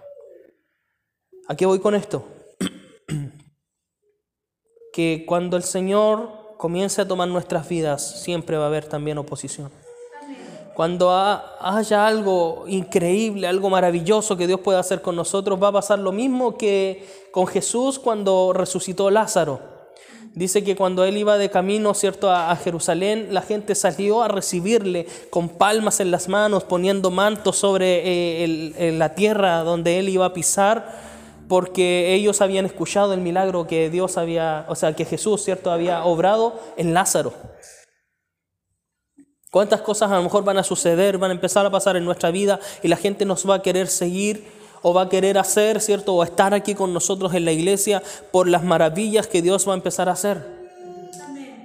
¿A 1.49 1.57
qué 1.57 1.67
voy 1.67 1.81
con 1.81 1.97
esto? 1.97 2.25
que 4.93 5.25
cuando 5.27 5.57
el 5.57 5.65
Señor 5.65 6.57
comience 6.59 7.03
a 7.03 7.09
tomar 7.09 7.27
nuestras 7.27 7.69
vidas, 7.69 8.23
siempre 8.23 8.57
va 8.57 8.65
a 8.65 8.69
haber 8.69 8.85
también 8.85 9.19
oposición. 9.19 9.73
Cuando 10.75 11.11
haya 11.61 12.07
algo 12.07 12.65
increíble, 12.67 13.47
algo 13.47 13.69
maravilloso 13.69 14.37
que 14.37 14.47
Dios 14.47 14.61
pueda 14.61 14.81
hacer 14.81 15.03
con 15.03 15.17
nosotros, 15.17 15.63
va 15.63 15.69
a 15.69 15.73
pasar 15.73 15.99
lo 15.99 16.13
mismo 16.13 16.57
que 16.57 17.07
con 17.31 17.47
Jesús 17.47 17.99
cuando 17.99 18.53
resucitó 18.55 19.11
Lázaro. 19.11 19.61
Dice 20.35 20.65
que 20.65 20.77
cuando 20.77 21.05
él 21.05 21.19
iba 21.19 21.37
de 21.37 21.51
camino, 21.51 21.93
¿cierto?, 21.93 22.31
a, 22.31 22.57
Jerusalén, 22.57 23.29
la 23.33 23.43
gente 23.43 23.75
salió 23.75 24.23
a 24.23 24.29
recibirle 24.29 25.07
con 25.29 25.51
palmas 25.51 26.01
en 26.01 26.11
las 26.11 26.29
manos, 26.29 26.65
poniendo 26.65 27.11
mantos 27.11 27.57
sobre 27.57 28.45
eh, 28.45 28.93
la 28.93 29.15
tierra 29.15 29.63
donde 29.63 29.99
él 29.99 30.09
iba 30.09 30.25
a 30.25 30.33
pisar 30.33 31.13
porque 31.49 32.15
ellos 32.15 32.41
habían 32.41 32.65
escuchado 32.65 33.13
el 33.13 33.21
milagro 33.21 33.67
que 33.67 33.91
Dios 33.91 34.17
había, 34.17 34.65
o 34.69 34.75
sea, 34.75 34.97
que 34.97 35.05
Jesús, 35.05 35.45
¿cierto?, 35.45 35.71
había 35.71 36.03
obrado 36.03 36.59
en 36.79 36.95
Lázaro. 36.95 37.35
¿Cuántas 39.53 39.83
cosas 39.83 40.11
a 40.11 40.17
lo 40.17 40.23
mejor 40.23 40.45
van 40.45 40.57
a 40.57 40.63
suceder, 40.63 41.19
van 41.19 41.31
a 41.31 41.35
empezar 41.35 41.67
a 41.67 41.71
pasar 41.71 41.95
en 41.99 42.07
nuestra 42.07 42.31
vida 42.31 42.59
y 42.83 42.89
la 42.89 42.97
gente 42.97 43.27
nos 43.27 43.47
va 43.47 43.57
a 43.57 43.63
querer 43.63 43.87
seguir 43.87 44.47
o 44.81 44.95
va 44.95 45.03
a 45.03 45.09
querer 45.11 45.37
hacer, 45.37 45.83
¿cierto?, 45.83 46.15
o 46.15 46.25
estar 46.25 46.55
aquí 46.55 46.75
con 46.75 46.95
nosotros 46.95 47.35
en 47.35 47.45
la 47.45 47.53
iglesia 47.53 48.03
por 48.31 48.49
las 48.49 48.65
maravillas 48.65 49.27
que 49.27 49.43
Dios 49.43 49.69
va 49.69 49.73
a 49.73 49.77
empezar 49.77 50.09
a 50.09 50.13
hacer. 50.13 50.43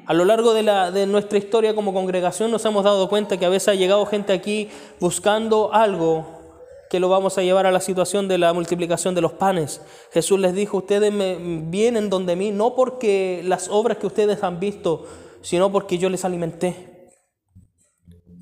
A 0.06 0.14
lo 0.14 0.26
largo 0.26 0.54
de, 0.54 0.64
la, 0.64 0.92
de 0.92 1.08
nuestra 1.08 1.38
historia 1.38 1.74
como 1.76 1.94
congregación 1.94 2.52
nos 2.52 2.66
hemos 2.66 2.84
dado 2.84 3.08
cuenta 3.08 3.38
que 3.38 3.46
a 3.46 3.50
veces 3.50 3.70
ha 3.70 3.76
llegado 3.76 4.06
gente 4.06 4.34
aquí 4.34 4.68
buscando 5.00 5.74
algo 5.74 6.26
que 6.90 7.00
lo 7.00 7.08
vamos 7.08 7.38
a 7.38 7.42
llevar 7.42 7.68
a 7.68 7.72
la 7.72 7.80
situación 7.80 8.28
de 8.28 8.38
la 8.38 8.52
multiplicación 8.52 9.16
de 9.16 9.22
los 9.22 9.32
panes. 9.32 9.80
Jesús 10.12 10.42
les 10.42 10.54
dijo, 10.54 10.76
ustedes 10.76 11.14
me 11.14 11.38
vienen 11.40 12.10
donde 12.10 12.36
mí 12.36 12.52
no 12.52 12.76
porque 12.76 13.44
las 13.46 13.70
obras 13.70 13.98
que 13.98 14.08
ustedes 14.08 14.44
han 14.44 14.60
visto, 14.60 15.06
sino 15.42 15.72
porque 15.72 15.98
yo 15.98 16.10
les 16.10 16.26
alimenté. 16.26 16.97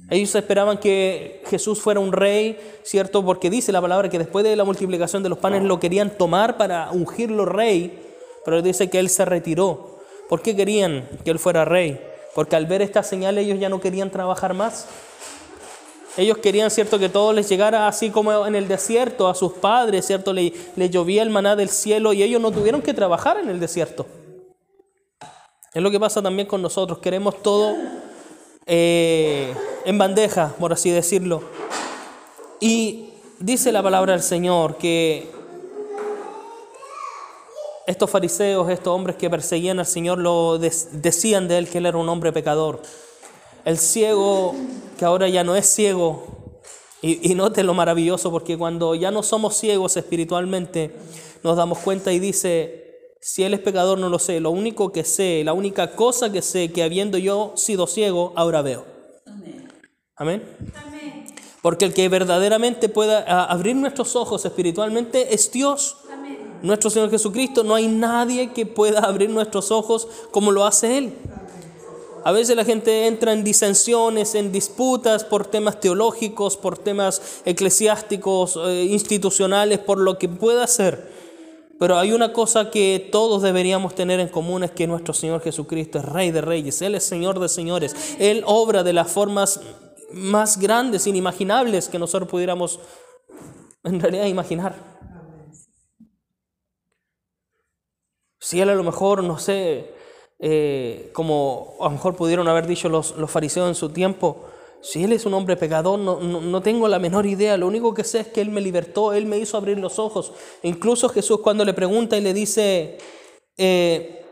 Ellos 0.10 0.36
esperaban 0.36 0.78
que 0.78 1.42
Jesús 1.48 1.82
fuera 1.82 2.00
un 2.00 2.12
rey, 2.12 2.60
¿cierto? 2.84 3.26
Porque 3.26 3.50
dice 3.50 3.72
la 3.72 3.82
palabra 3.82 4.10
que 4.10 4.20
después 4.20 4.46
de 4.46 4.56
la 4.56 4.64
multiplicación 4.64 5.24
de 5.24 5.30
los 5.30 5.40
panes 5.40 5.64
lo 5.64 5.80
querían 5.80 6.12
tomar 6.16 6.58
para 6.58 6.92
ungirlo 6.92 7.46
rey, 7.46 8.00
pero 8.44 8.62
dice 8.62 8.90
que 8.90 9.00
él 9.00 9.10
se 9.10 9.26
retiró. 9.26 10.00
¿Por 10.30 10.42
qué 10.44 10.56
querían 10.56 11.10
que 11.24 11.32
él 11.32 11.40
fuera 11.40 11.66
rey? 11.66 12.00
Porque 12.36 12.56
al 12.56 12.68
ver 12.68 12.84
esta 12.84 13.02
señal 13.02 13.40
ellos 13.40 13.60
ya 13.60 13.70
no 13.70 13.82
querían 13.82 14.12
trabajar 14.12 14.54
más. 14.54 14.88
Ellos 16.18 16.38
querían, 16.38 16.70
¿cierto?, 16.70 17.00
que 17.00 17.10
todo 17.10 17.34
les 17.34 17.50
llegara 17.50 17.88
así 17.88 18.10
como 18.10 18.46
en 18.46 18.56
el 18.56 18.68
desierto, 18.68 19.28
a 19.28 19.36
sus 19.36 19.54
padres, 19.54 20.06
¿cierto? 20.06 20.34
Le, 20.34 20.54
le 20.76 20.90
llovía 20.90 21.24
el 21.24 21.30
maná 21.30 21.56
del 21.56 21.70
cielo 21.70 22.14
y 22.14 22.22
ellos 22.22 22.42
no 22.42 22.52
tuvieron 22.52 22.82
que 22.82 22.94
trabajar 22.94 23.38
en 23.38 23.50
el 23.50 23.60
desierto. 23.60 24.06
Es 25.74 25.82
lo 25.82 25.92
que 25.92 26.00
pasa 26.00 26.22
también 26.22 26.48
con 26.48 26.62
nosotros. 26.62 27.00
Queremos 27.00 27.42
todo 27.42 27.76
eh, 28.66 29.54
en 29.86 29.98
bandeja, 29.98 30.56
por 30.60 30.74
así 30.74 30.90
decirlo. 30.90 31.44
Y 32.60 33.10
dice 33.40 33.72
la 33.72 33.84
palabra 33.84 34.14
del 34.14 34.24
Señor 34.24 34.78
que 34.78 35.30
estos 37.86 38.10
fariseos, 38.10 38.70
estos 38.70 38.94
hombres 38.94 39.16
que 39.16 39.30
perseguían 39.30 39.80
al 39.80 39.86
Señor, 39.86 40.18
lo 40.18 40.58
decían 40.58 41.48
de 41.48 41.60
él 41.60 41.70
que 41.70 41.78
él 41.78 41.86
era 41.86 41.98
un 41.98 42.10
hombre 42.10 42.32
pecador. 42.32 42.82
El 43.64 43.78
ciego, 43.78 44.56
que 44.98 45.06
ahora 45.06 45.28
ya 45.28 45.44
no 45.44 45.56
es 45.56 45.68
ciego, 45.68 46.24
y, 47.02 47.32
y 47.32 47.36
note 47.36 47.64
lo 47.64 47.74
maravilloso, 47.76 48.32
porque 48.32 48.58
cuando 48.58 48.96
ya 48.96 49.12
no 49.12 49.22
somos 49.22 49.56
ciegos 49.58 49.98
espiritualmente, 49.98 50.96
nos 51.44 51.58
damos 51.58 51.78
cuenta 51.80 52.12
y 52.12 52.20
dice, 52.20 52.85
si 53.26 53.42
él 53.44 53.56
es 53.56 53.60
pecador 53.60 53.98
no 53.98 54.08
lo 54.08 54.20
sé, 54.20 54.40
lo 54.40 54.52
único 54.52 54.92
que 54.92 55.04
sé, 55.04 55.42
la 55.44 55.54
única 55.54 55.96
cosa 55.96 56.32
que 56.32 56.44
sé, 56.44 56.72
que 56.72 56.84
habiendo 56.84 57.18
yo 57.18 57.54
sido 57.56 57.88
ciego, 57.88 58.34
ahora 58.36 58.62
veo. 58.62 58.86
Amén. 59.26 59.68
Amén. 60.16 61.26
Porque 61.64 61.86
el 61.86 61.94
que 61.96 62.08
verdaderamente 62.08 62.88
pueda 62.88 63.46
abrir 63.46 63.76
nuestros 63.78 64.16
ojos 64.16 64.46
espiritualmente 64.46 65.34
es 65.34 65.52
Dios. 65.52 65.98
Amén. 66.14 66.38
Nuestro 66.62 66.92
Señor 66.92 67.10
Jesucristo. 67.10 67.64
No 67.64 67.74
hay 67.74 67.88
nadie 67.88 68.54
que 68.54 68.68
pueda 68.68 69.00
abrir 69.00 69.32
nuestros 69.32 69.72
ojos 69.72 70.08
como 70.30 70.52
lo 70.52 70.64
hace 70.64 71.00
Él. 71.00 71.14
A 72.24 72.32
veces 72.32 72.56
la 72.56 72.64
gente 72.64 73.08
entra 73.08 73.34
en 73.34 73.44
disensiones, 73.44 74.36
en 74.36 74.52
disputas 74.52 75.24
por 75.24 75.48
temas 75.48 75.80
teológicos, 75.80 76.58
por 76.58 76.78
temas 76.78 77.42
eclesiásticos, 77.44 78.56
eh, 78.68 78.84
institucionales, 78.84 79.80
por 79.80 79.98
lo 79.98 80.20
que 80.20 80.30
pueda 80.30 80.68
ser. 80.68 81.15
Pero 81.78 81.98
hay 81.98 82.14
una 82.14 82.32
cosa 82.32 82.72
que 82.72 83.10
todos 83.12 83.42
deberíamos 83.42 83.96
tener 83.96 84.20
en 84.20 84.30
común, 84.30 84.64
es 84.64 84.72
que 84.72 84.88
nuestro 84.88 85.14
Señor 85.14 85.42
Jesucristo 85.42 86.00
es 86.00 86.06
Rey 86.06 86.32
de 86.32 86.42
Reyes, 86.42 86.82
Él 86.82 86.96
es 86.96 87.04
Señor 87.06 87.40
de 87.40 87.50
Señores, 87.50 88.16
Él 88.18 88.44
obra 88.46 88.84
de 88.84 88.94
las 88.94 89.12
formas 89.12 89.60
más 90.12 90.58
grandes, 90.58 91.06
inimaginables 91.08 91.90
que 91.90 92.00
nosotros 92.00 92.30
pudiéramos 92.30 92.80
en 93.84 94.00
realidad 94.00 94.26
imaginar. 94.26 94.76
Si 98.40 98.62
Él 98.62 98.70
a 98.70 98.76
lo 98.76 98.84
mejor, 98.84 99.24
no 99.24 99.38
sé, 99.38 99.94
eh, 100.40 101.10
como 101.14 101.76
a 101.82 101.86
lo 101.86 101.92
mejor 101.92 102.16
pudieron 102.16 102.48
haber 102.48 102.68
dicho 102.68 102.88
los, 102.88 103.18
los 103.18 103.30
fariseos 103.30 103.68
en 103.68 103.76
su 103.76 103.90
tiempo, 103.90 104.46
si 104.86 105.04
Él 105.04 105.14
es 105.14 105.26
un 105.26 105.34
hombre 105.34 105.58
pecador, 105.58 105.98
no, 105.98 106.20
no, 106.20 106.62
tengo 106.62 106.88
la 106.88 107.00
menor 107.00 107.26
idea. 107.26 107.58
Lo 107.58 107.66
único 107.66 107.96
que 107.96 108.04
sé 108.04 108.20
es 108.20 108.28
que 108.28 108.40
Él 108.40 108.52
me 108.52 108.62
libertó, 108.62 109.14
Él 109.14 109.26
me 109.26 109.40
hizo 109.40 109.58
abrir 109.58 109.80
los 109.80 109.98
ojos. 109.98 110.32
Incluso 110.62 111.10
Jesús 111.10 111.40
cuando 111.40 111.66
le 111.66 111.74
pregunta 111.74 112.16
y 112.16 112.22
le 112.22 112.36
dice, 112.36 113.00
eh, 113.58 114.24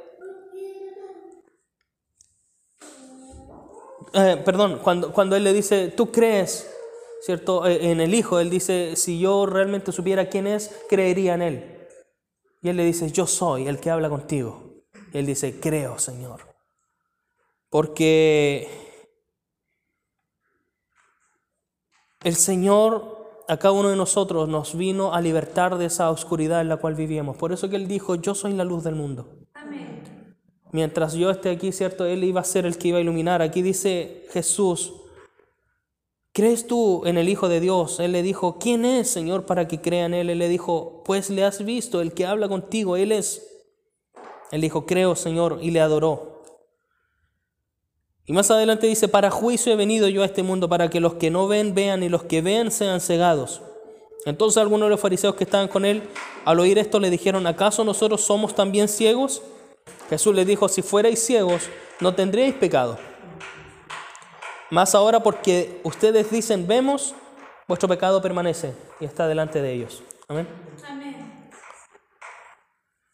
eh, 4.13 4.41
perdón, 4.45 4.79
cuando, 4.83 5.12
cuando 5.12 5.36
Él 5.36 5.43
le 5.43 5.53
dice, 5.53 5.88
tú 5.88 6.12
crees, 6.12 6.72
¿cierto? 7.22 7.65
Eh, 7.65 7.89
en 7.89 8.00
el 8.00 8.13
Hijo, 8.13 8.39
Él 8.39 8.51
dice, 8.51 8.95
si 8.95 9.17
yo 9.17 9.48
realmente 9.48 9.91
supiera 9.91 10.29
quién 10.29 10.45
es, 10.45 10.69
creería 10.88 11.33
en 11.33 11.41
Él. 11.41 11.88
Y 12.62 12.69
Él 12.69 12.77
le 12.77 12.86
dice, 12.86 13.10
yo 13.10 13.25
soy 13.25 13.67
el 13.67 13.79
que 13.79 13.89
habla 13.89 14.07
contigo. 14.07 14.83
Él 15.13 15.25
dice, 15.25 15.60
creo, 15.60 15.98
Señor. 15.98 16.41
Porque 17.72 18.82
El 22.24 22.36
Señor 22.36 23.44
a 23.50 23.58
cada 23.58 23.74
uno 23.74 23.89
de 23.89 23.98
nosotros 23.98 24.48
nos 24.48 24.77
vino 24.77 25.13
a 25.13 25.20
libertar 25.20 25.77
de 25.77 25.86
esa 25.86 26.10
oscuridad 26.10 26.62
en 26.62 26.70
la 26.70 26.77
cual 26.77 26.96
vivíamos. 26.96 27.36
Por 27.36 27.51
eso 27.51 27.70
que 27.70 27.75
Él 27.75 27.88
dijo, 27.88 28.15
yo 28.15 28.34
soy 28.34 28.53
la 28.53 28.63
luz 28.63 28.84
del 28.84 28.96
mundo. 28.96 29.27
Amén. 29.53 30.01
Mientras 30.72 31.13
yo 31.13 31.30
esté 31.30 31.50
aquí, 31.50 31.74
¿cierto? 31.74 32.06
Él 32.06 32.24
iba 32.24 32.39
a 32.39 32.46
ser 32.46 32.65
el 32.65 32.77
que 32.77 32.88
iba 32.88 32.98
a 32.98 33.01
iluminar. 33.01 33.42
Aquí 33.42 33.62
dice 33.62 34.25
Jesús, 34.32 34.94
¿crees 36.32 36.65
tú 36.65 37.03
en 37.06 37.18
el 37.18 37.27
Hijo 37.27 37.50
de 37.50 37.60
Dios? 37.60 38.00
Él 38.00 38.13
le 38.13 38.24
dijo, 38.24 38.58
¿quién 38.58 38.86
es, 38.86 39.10
Señor, 39.10 39.46
para 39.46 39.68
que 39.68 39.82
crean 39.82 40.13
en 40.13 40.22
Él? 40.22 40.30
Él 40.30 40.39
le 40.39 40.48
dijo, 40.48 41.03
pues 41.06 41.30
le 41.30 41.44
has 41.44 41.65
visto, 41.65 42.00
el 42.00 42.13
que 42.13 42.25
habla 42.25 42.48
contigo, 42.48 42.96
Él 42.96 43.12
es. 43.12 43.46
Él 44.51 44.62
dijo, 44.62 44.86
creo, 44.86 45.15
Señor, 45.15 45.60
y 45.62 45.72
le 45.72 45.82
adoró. 45.82 46.32
Y 48.25 48.34
más 48.34 48.50
adelante 48.51 48.88
dice, 48.88 49.08
para 49.08 49.30
juicio 49.30 49.74
he 49.74 49.75
venido 49.75 50.08
yo 50.08 50.22
a 50.22 50.25
este 50.25 50.44
mundo, 50.44 50.70
para 50.70 50.89
que 50.89 51.00
los 51.00 51.15
que 51.15 51.30
no 51.30 51.48
ven 51.48 51.75
vean 51.75 52.03
y 52.03 52.10
los 52.10 52.24
que 52.24 52.42
ven 52.42 52.72
sean 52.72 53.01
cegados. 53.01 53.62
Entonces 54.25 54.58
algunos 54.62 54.86
de 54.86 54.92
los 54.92 55.00
fariseos 55.00 55.36
que 55.36 55.44
estaban 55.44 55.68
con 55.68 55.84
él, 55.84 56.03
al 56.46 56.60
oír 56.60 56.77
esto, 56.77 57.00
le 57.00 57.10
dijeron, 57.10 57.46
¿acaso 57.46 57.84
nosotros 57.84 58.22
somos 58.22 58.56
también 58.56 58.88
ciegos? 58.88 59.42
Jesús 60.10 60.34
les 60.34 60.48
dijo, 60.48 60.70
si 60.70 60.82
fuerais 60.82 61.24
ciegos, 61.24 61.63
no 62.00 62.15
tendríais 62.15 62.53
pecado. 62.53 62.98
Más 64.70 64.96
ahora 64.96 65.22
porque 65.22 65.82
ustedes 65.84 66.32
dicen, 66.32 66.65
vemos, 66.65 67.13
vuestro 67.68 67.89
pecado 67.89 68.22
permanece 68.22 68.74
y 69.01 69.06
está 69.06 69.27
delante 69.27 69.62
de 69.62 69.74
ellos. 69.74 70.01
Amén. 70.30 70.48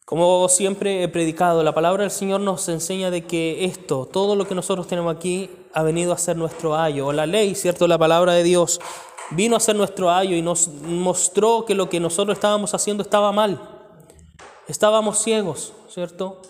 Como 0.10 0.50
siempre 0.50 1.04
he 1.04 1.08
predicado, 1.08 1.62
la 1.62 1.76
palabra 1.76 2.02
del 2.02 2.10
Señor 2.10 2.42
nos 2.42 2.68
enseña 2.68 3.12
de 3.12 3.26
que 3.26 3.66
esto, 3.66 4.10
todo 4.12 4.36
lo 4.36 4.48
que 4.48 4.56
nosotros 4.56 4.88
tenemos 4.88 5.16
aquí, 5.16 5.52
ha 5.72 5.84
venido 5.84 6.14
a 6.14 6.18
ser 6.18 6.36
nuestro 6.36 6.76
ayo. 6.76 7.06
O 7.06 7.14
la 7.14 7.28
ley, 7.28 7.54
¿cierto? 7.54 7.88
La 7.88 8.00
palabra 8.00 8.34
de 8.34 8.42
Dios 8.42 8.82
vino 9.30 9.56
a 9.56 9.60
ser 9.60 9.76
nuestro 9.76 10.10
ayo 10.10 10.36
y 10.36 10.42
nos 10.42 10.68
mostró 10.68 11.64
que 11.64 11.76
lo 11.76 11.90
que 11.90 12.00
nosotros 12.00 12.36
estábamos 12.36 12.74
haciendo 12.74 13.04
estaba 13.04 13.32
mal. 13.32 13.62
Estábamos 14.68 15.20
ciegos, 15.20 15.74
¿cierto? 15.90 16.42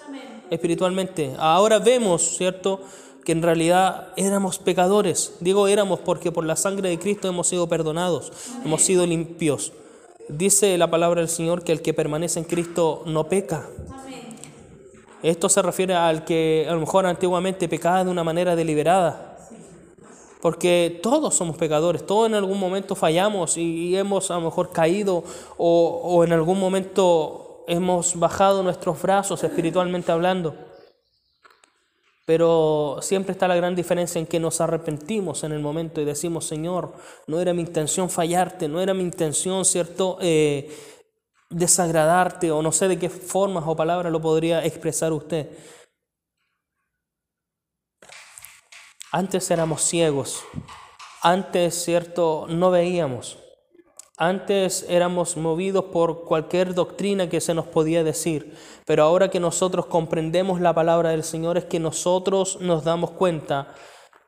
Espiritualmente. 0.50 1.36
Ahora 1.38 1.80
vemos, 1.80 2.38
¿cierto? 2.38 2.80
Que 3.26 3.34
en 3.34 3.42
realidad 3.42 4.14
éramos 4.16 4.58
pecadores. 4.58 5.34
Digo 5.42 5.68
éramos 5.68 6.00
porque 6.00 6.32
por 6.32 6.46
la 6.46 6.56
sangre 6.56 6.88
de 6.88 6.98
Cristo 6.98 7.28
hemos 7.28 7.50
sido 7.50 7.68
perdonados, 7.68 8.32
hemos 8.64 8.84
sido 8.84 9.06
limpios. 9.06 9.74
Dice 10.30 10.78
la 10.78 10.92
palabra 10.92 11.22
del 11.22 11.30
Señor 11.30 11.64
que 11.64 11.72
el 11.72 11.82
que 11.82 11.92
permanece 11.92 12.38
en 12.38 12.46
Cristo 12.46 13.02
no 13.08 13.24
peca. 13.24 13.68
Esto 15.24 15.50
se 15.50 15.60
refiere 15.64 15.96
al 15.96 16.24
que 16.24 16.68
a 16.70 16.74
lo 16.74 16.80
mejor 16.80 17.08
antiguamente 17.08 17.68
pecaba 17.68 18.04
de 18.04 18.12
una 18.12 18.24
manera 18.24 18.56
deliberada. 18.56 19.38
Porque 20.40 21.00
todos 21.02 21.34
somos 21.34 21.58
pecadores, 21.58 22.06
todos 22.06 22.28
en 22.28 22.36
algún 22.36 22.60
momento 22.60 22.96
fallamos 22.96 23.58
y, 23.58 23.98
hemos 23.98 24.30
a 24.30 24.36
lo 24.36 24.42
mejor 24.42 24.72
caído 24.72 25.24
o, 25.58 26.02
o 26.04 26.24
en 26.24 26.32
algún 26.32 26.60
momento 26.60 27.66
hemos 27.68 28.18
bajado 28.18 28.62
nuestros 28.62 29.02
brazos 29.02 29.44
espiritualmente 29.44 30.12
hablando. 30.12 30.54
Pero 32.30 33.00
siempre 33.02 33.32
está 33.32 33.48
la 33.48 33.56
gran 33.56 33.74
diferencia 33.74 34.20
en 34.20 34.28
que 34.28 34.40
nos 34.40 34.62
arrepentimos 34.62 35.44
en 35.44 35.52
el 35.52 35.62
momento 35.62 36.00
y 36.00 36.06
decimos, 36.06 36.46
Señor, 36.46 36.94
no 37.26 37.42
era 37.42 37.56
mi 37.56 37.62
intención 37.62 38.08
fallarte, 38.08 38.68
no 38.68 38.80
era 38.80 38.94
mi 38.94 39.02
intención, 39.02 39.66
¿cierto?, 39.66 40.20
eh, 40.22 40.70
desagradarte 41.50 42.52
o 42.52 42.62
no 42.62 42.72
sé 42.72 42.88
de 42.88 43.00
qué 43.00 43.10
formas 43.10 43.64
o 43.66 43.76
palabras 43.76 44.12
lo 44.12 44.22
podría 44.22 44.64
expresar 44.64 45.12
usted. 45.12 45.50
Antes 49.12 49.50
éramos 49.50 49.82
ciegos, 49.82 50.44
antes, 51.24 51.84
¿cierto?, 51.84 52.46
no 52.48 52.70
veíamos. 52.70 53.40
Antes 54.22 54.86
éramos 54.90 55.38
movidos 55.38 55.86
por 55.86 56.26
cualquier 56.26 56.74
doctrina 56.74 57.30
que 57.30 57.40
se 57.40 57.54
nos 57.54 57.66
podía 57.66 58.04
decir, 58.04 58.54
pero 58.86 59.04
ahora 59.04 59.30
que 59.30 59.40
nosotros 59.40 59.86
comprendemos 59.86 60.60
la 60.60 60.74
palabra 60.74 61.12
del 61.12 61.24
Señor 61.24 61.58
es 61.58 61.64
que 61.64 61.80
nosotros 61.80 62.58
nos 62.60 62.84
damos 62.84 63.12
cuenta 63.12 63.74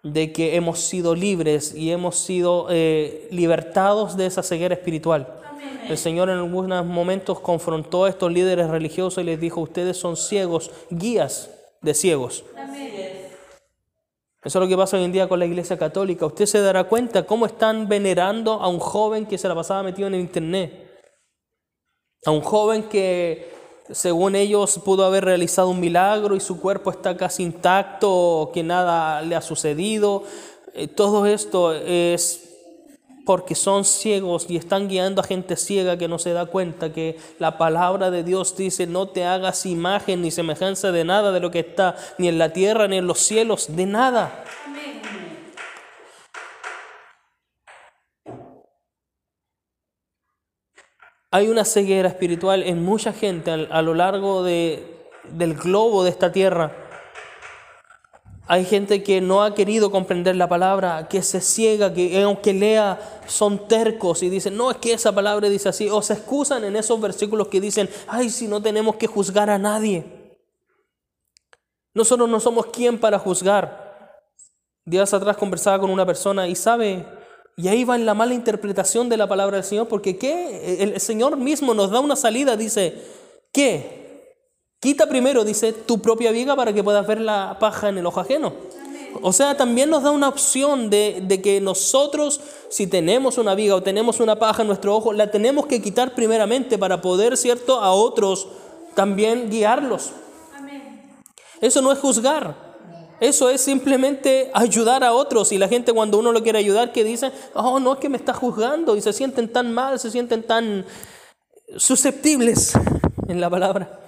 de 0.02 0.32
que 0.32 0.56
hemos 0.56 0.80
sido 0.80 1.14
libres 1.14 1.76
y 1.76 1.92
hemos 1.92 2.16
sido 2.16 2.68
eh, 2.70 3.28
libertados 3.32 4.16
de 4.16 4.28
esa 4.28 4.44
ceguera 4.44 4.76
espiritual. 4.76 5.28
El 5.90 5.98
Señor 5.98 6.30
en 6.30 6.38
algunos 6.38 6.86
momentos 6.86 7.42
confrontó 7.42 8.06
a 8.06 8.10
estos 8.10 8.32
líderes 8.32 8.70
religiosos 8.70 9.22
y 9.22 9.26
les 9.26 9.42
dijo, 9.42 9.60
ustedes 9.60 9.98
son 9.98 10.16
ciegos, 10.16 10.72
guías 10.90 11.50
de 11.82 11.94
ciegos. 11.94 12.46
Eso 14.44 14.58
es 14.58 14.64
lo 14.64 14.68
que 14.68 14.78
pasa 14.78 14.98
hoy 14.98 15.04
en 15.04 15.12
día 15.12 15.30
con 15.30 15.38
la 15.38 15.46
iglesia 15.46 15.78
católica. 15.78 16.26
Usted 16.26 16.48
se 16.48 16.62
dará 16.62 16.86
cuenta 16.86 17.28
cómo 17.28 17.46
están 17.46 17.88
venerando 17.88 18.54
a 18.54 18.68
un 18.68 18.80
joven 18.80 19.28
que 19.28 19.38
se 19.38 19.48
la 19.48 19.54
pasaba 19.54 19.84
metido 19.84 20.08
en 20.08 20.16
el 20.16 20.22
internet. 20.22 20.90
A 22.26 22.32
un 22.32 22.42
joven 22.42 22.84
que, 22.84 23.52
según 23.92 24.36
ellos, 24.36 24.80
pudo 24.84 25.06
haber 25.06 25.26
realizado 25.26 25.70
un 25.70 25.80
milagro 25.80 26.36
y 26.36 26.40
su 26.40 26.60
cuerpo 26.60 26.90
está 26.90 27.16
casi 27.16 27.44
intacto, 27.44 28.50
que 28.52 28.64
nada 28.64 29.22
le 29.22 29.36
ha 29.36 29.42
sucedido. 29.42 30.24
Eh, 30.74 30.88
todo 30.88 31.28
esto 31.28 31.74
es 31.74 32.51
porque 33.26 33.56
son 33.56 33.86
ciegos 33.86 34.46
y 34.50 34.58
están 34.58 34.88
guiando 34.88 35.22
a 35.22 35.24
gente 35.24 35.56
ciega 35.56 35.98
que 35.98 36.08
no 36.08 36.20
se 36.20 36.34
da 36.34 36.46
cuenta 36.46 36.92
que 36.92 37.18
la 37.40 37.58
palabra 37.58 38.12
de 38.12 38.24
Dios 38.24 38.56
dice 38.58 38.88
no 38.88 39.08
te 39.08 39.26
hagas 39.26 39.66
imagen 39.66 40.22
ni 40.22 40.32
semejanza 40.32 40.92
de 40.92 41.04
nada 41.04 41.32
de 41.32 41.40
lo 41.40 41.52
que 41.52 41.60
está 41.60 41.96
ni 42.18 42.28
en 42.28 42.38
la 42.38 42.54
tierra 42.54 42.88
ni 42.88 42.98
en 42.98 43.08
los 43.08 43.20
cielos, 43.20 43.76
de 43.76 43.86
nada. 43.86 44.44
Hay 51.34 51.48
una 51.48 51.64
ceguera 51.64 52.10
espiritual 52.10 52.62
en 52.64 52.84
mucha 52.84 53.14
gente 53.14 53.52
a, 53.52 53.82
lo 53.82 53.94
largo 53.94 54.44
de, 54.44 55.08
del 55.30 55.54
globo 55.54 56.04
de 56.04 56.10
esta 56.10 56.34
tierra 56.34 56.91
hay 58.52 58.66
gente 58.66 59.02
que 59.02 59.22
no 59.22 59.44
ha 59.44 59.56
querido 59.56 59.92
comprender 59.92 60.36
la 60.36 60.50
palabra, 60.50 61.08
que 61.08 61.24
se 61.24 61.40
ciega, 61.40 61.94
que 61.94 62.22
aunque 62.22 62.52
lea 62.52 63.00
son 63.26 63.66
tercos 63.70 64.24
y 64.24 64.30
dicen, 64.30 64.58
no, 64.58 64.72
es 64.72 64.76
que 64.76 64.92
esa 64.92 65.16
palabra 65.16 65.48
dice 65.48 65.70
así, 65.70 65.88
o 65.90 66.02
se 66.02 66.16
excusan 66.16 66.66
en 66.66 66.76
esos 66.76 67.00
versículos 67.00 67.48
que 67.48 67.62
dicen, 67.62 67.90
ay, 68.10 68.30
si 68.30 68.50
no 68.50 68.62
tenemos 68.62 68.98
que 68.98 69.08
juzgar 69.08 69.50
a 69.50 69.58
nadie. 69.58 70.04
Nosotros 71.94 72.28
no 72.28 72.42
somos 72.42 72.66
quien 72.66 73.00
para 73.00 73.20
juzgar. 73.20 74.22
Días 74.84 75.14
atrás 75.14 75.38
conversaba 75.38 75.80
con 75.80 75.90
una 75.90 76.06
persona 76.06 76.46
y 76.50 76.56
sabe, 76.56 77.06
y 77.56 77.70
ahí 77.70 77.86
va 77.86 77.96
en 77.96 78.06
la 78.06 78.16
mala 78.16 78.34
interpretación 78.34 79.08
de 79.08 79.16
la 79.16 79.30
palabra 79.30 79.56
del 79.56 79.66
Señor, 79.66 79.88
porque 79.88 80.18
¿qué? 80.18 80.84
El 80.84 81.00
Señor 81.00 81.38
mismo 81.38 81.74
nos 81.74 81.90
da 81.90 82.02
una 82.02 82.18
salida, 82.18 82.58
dice, 82.58 83.02
¿qué? 83.54 84.01
Quita 84.82 85.06
primero, 85.08 85.44
dice, 85.44 85.74
tu 85.74 86.02
propia 86.02 86.32
viga 86.32 86.56
para 86.56 86.74
que 86.74 86.84
puedas 86.84 87.06
ver 87.06 87.22
la 87.22 87.58
paja 87.60 87.90
en 87.90 88.00
el 88.00 88.06
ojo 88.08 88.20
ajeno. 88.20 88.52
O 89.22 89.32
sea, 89.32 89.56
también 89.56 89.92
nos 89.92 90.02
da 90.02 90.10
una 90.10 90.28
opción 90.28 90.90
de, 90.90 91.22
de, 91.22 91.40
que 91.40 91.62
nosotros, 91.62 92.42
si 92.68 92.88
tenemos 92.88 93.38
una 93.38 93.54
viga 93.54 93.76
o 93.76 93.84
tenemos 93.84 94.20
una 94.20 94.40
paja 94.40 94.64
en 94.64 94.70
nuestro 94.70 94.96
ojo, 94.96 95.14
la 95.14 95.30
tenemos 95.30 95.68
que 95.68 95.84
quitar 95.84 96.16
primeramente 96.16 96.80
para 96.80 97.00
poder, 97.00 97.38
¿cierto?, 97.38 97.80
a 97.80 97.92
otros 97.92 98.48
también 98.96 99.52
guiarlos. 99.52 100.14
Eso 101.62 101.84
no 101.84 101.92
es 101.92 102.00
juzgar. 102.00 102.72
Eso 103.20 103.52
es 103.52 103.62
simplemente 103.62 104.50
ayudar 104.52 105.04
a 105.04 105.14
otros. 105.14 105.52
Y 105.52 105.60
la 105.60 105.68
gente 105.68 105.94
cuando 105.94 106.18
uno 106.18 106.32
lo 106.32 106.42
quiere 106.42 106.58
ayudar, 106.58 106.92
que 106.92 107.04
dice, 107.04 107.32
oh, 107.54 107.80
no, 107.80 107.94
es 107.94 108.00
que 108.00 108.10
me 108.10 108.18
está 108.18 108.34
juzgando. 108.34 108.96
Y 108.96 109.02
se 109.02 109.14
sienten 109.14 109.54
tan 109.54 109.72
mal, 109.72 110.00
se 110.00 110.10
sienten 110.10 110.42
tan 110.42 110.88
susceptibles 111.78 112.74
en 113.28 113.40
la 113.40 113.48
palabra. 113.48 114.01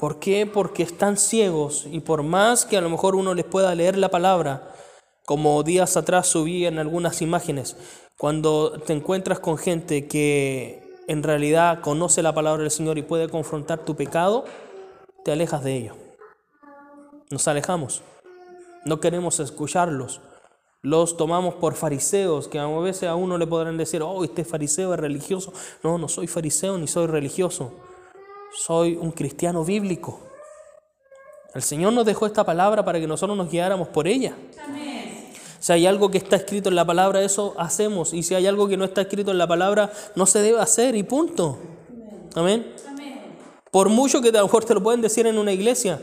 ¿Por 0.00 0.18
qué? 0.18 0.46
Porque 0.46 0.82
están 0.82 1.18
ciegos 1.18 1.86
y 1.92 2.00
por 2.00 2.22
más 2.22 2.64
que 2.64 2.78
a 2.78 2.80
lo 2.80 2.88
mejor 2.88 3.14
uno 3.14 3.34
les 3.34 3.44
pueda 3.44 3.74
leer 3.74 3.98
la 3.98 4.08
palabra, 4.08 4.72
como 5.26 5.62
días 5.62 5.94
atrás 5.98 6.26
subí 6.26 6.64
en 6.64 6.78
algunas 6.78 7.20
imágenes, 7.20 7.76
cuando 8.16 8.80
te 8.80 8.94
encuentras 8.94 9.40
con 9.40 9.58
gente 9.58 10.08
que 10.08 10.82
en 11.06 11.22
realidad 11.22 11.82
conoce 11.82 12.22
la 12.22 12.34
palabra 12.34 12.62
del 12.62 12.70
Señor 12.70 12.96
y 12.96 13.02
puede 13.02 13.28
confrontar 13.28 13.84
tu 13.84 13.94
pecado, 13.94 14.46
te 15.22 15.32
alejas 15.32 15.62
de 15.64 15.76
ellos. 15.76 15.96
Nos 17.28 17.46
alejamos. 17.46 18.00
No 18.86 19.00
queremos 19.00 19.38
escucharlos. 19.38 20.22
Los 20.80 21.18
tomamos 21.18 21.56
por 21.56 21.74
fariseos, 21.74 22.48
que 22.48 22.58
a 22.58 22.66
veces 22.66 23.06
a 23.06 23.16
uno 23.16 23.36
le 23.36 23.46
podrán 23.46 23.76
decir, 23.76 24.00
oh, 24.00 24.24
este 24.24 24.46
fariseo 24.46 24.94
es 24.94 25.00
religioso. 25.00 25.52
No, 25.82 25.98
no 25.98 26.08
soy 26.08 26.26
fariseo 26.26 26.78
ni 26.78 26.86
soy 26.86 27.06
religioso 27.06 27.89
soy 28.52 28.96
un 29.00 29.12
cristiano 29.12 29.64
bíblico. 29.64 30.20
El 31.54 31.62
Señor 31.62 31.92
nos 31.92 32.04
dejó 32.04 32.26
esta 32.26 32.44
palabra 32.44 32.84
para 32.84 33.00
que 33.00 33.06
nosotros 33.06 33.36
nos 33.36 33.50
guiáramos 33.50 33.88
por 33.88 34.06
ella. 34.06 34.34
Si 35.58 35.72
hay 35.72 35.86
algo 35.86 36.10
que 36.10 36.18
está 36.18 36.36
escrito 36.36 36.70
en 36.70 36.74
la 36.74 36.86
palabra, 36.86 37.22
eso 37.22 37.54
hacemos. 37.58 38.14
Y 38.14 38.22
si 38.22 38.34
hay 38.34 38.46
algo 38.46 38.66
que 38.66 38.76
no 38.76 38.84
está 38.84 39.02
escrito 39.02 39.30
en 39.30 39.38
la 39.38 39.46
palabra, 39.46 39.92
no 40.14 40.24
se 40.26 40.40
debe 40.40 40.58
hacer 40.58 40.96
y 40.96 41.02
punto. 41.02 41.58
Amén. 42.34 42.74
Por 43.70 43.88
mucho 43.88 44.22
que 44.22 44.30
a 44.30 44.32
lo 44.32 44.44
mejor 44.44 44.64
te 44.64 44.74
lo 44.74 44.82
pueden 44.82 45.00
decir 45.00 45.26
en 45.26 45.38
una 45.38 45.52
iglesia. 45.52 46.00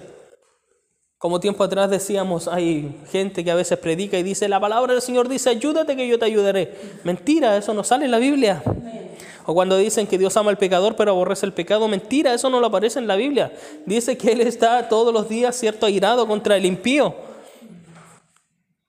Como 1.17 1.39
tiempo 1.39 1.63
atrás 1.63 1.89
decíamos, 1.89 2.47
hay 2.47 2.95
gente 3.09 3.43
que 3.43 3.49
a 3.49 3.55
veces 3.55 3.79
predica 3.79 4.19
y 4.19 4.23
dice, 4.23 4.47
la 4.47 4.59
palabra 4.59 4.93
del 4.93 5.01
Señor 5.01 5.27
dice, 5.27 5.49
ayúdate 5.49 5.95
que 5.95 6.07
yo 6.07 6.19
te 6.19 6.25
ayudaré. 6.25 6.99
Mentira, 7.03 7.57
eso 7.57 7.73
no 7.73 7.83
sale 7.83 8.05
en 8.05 8.11
la 8.11 8.19
Biblia. 8.19 8.61
O 9.47 9.53
cuando 9.53 9.77
dicen 9.77 10.07
que 10.07 10.17
Dios 10.17 10.35
ama 10.35 10.51
al 10.51 10.57
pecador 10.57 10.97
pero 10.97 11.11
aborrece 11.11 11.45
el 11.45 11.53
pecado, 11.53 11.87
mentira, 11.87 12.33
eso 12.33 12.49
no 12.49 12.59
lo 12.59 12.67
aparece 12.67 12.99
en 12.99 13.07
la 13.07 13.15
Biblia. 13.15 13.53
Dice 13.85 14.17
que 14.17 14.33
Él 14.33 14.41
está 14.41 14.89
todos 14.89 15.13
los 15.13 15.29
días, 15.29 15.55
cierto, 15.55 15.85
airado 15.85 16.27
contra 16.27 16.57
el 16.57 16.65
impío. 16.65 17.15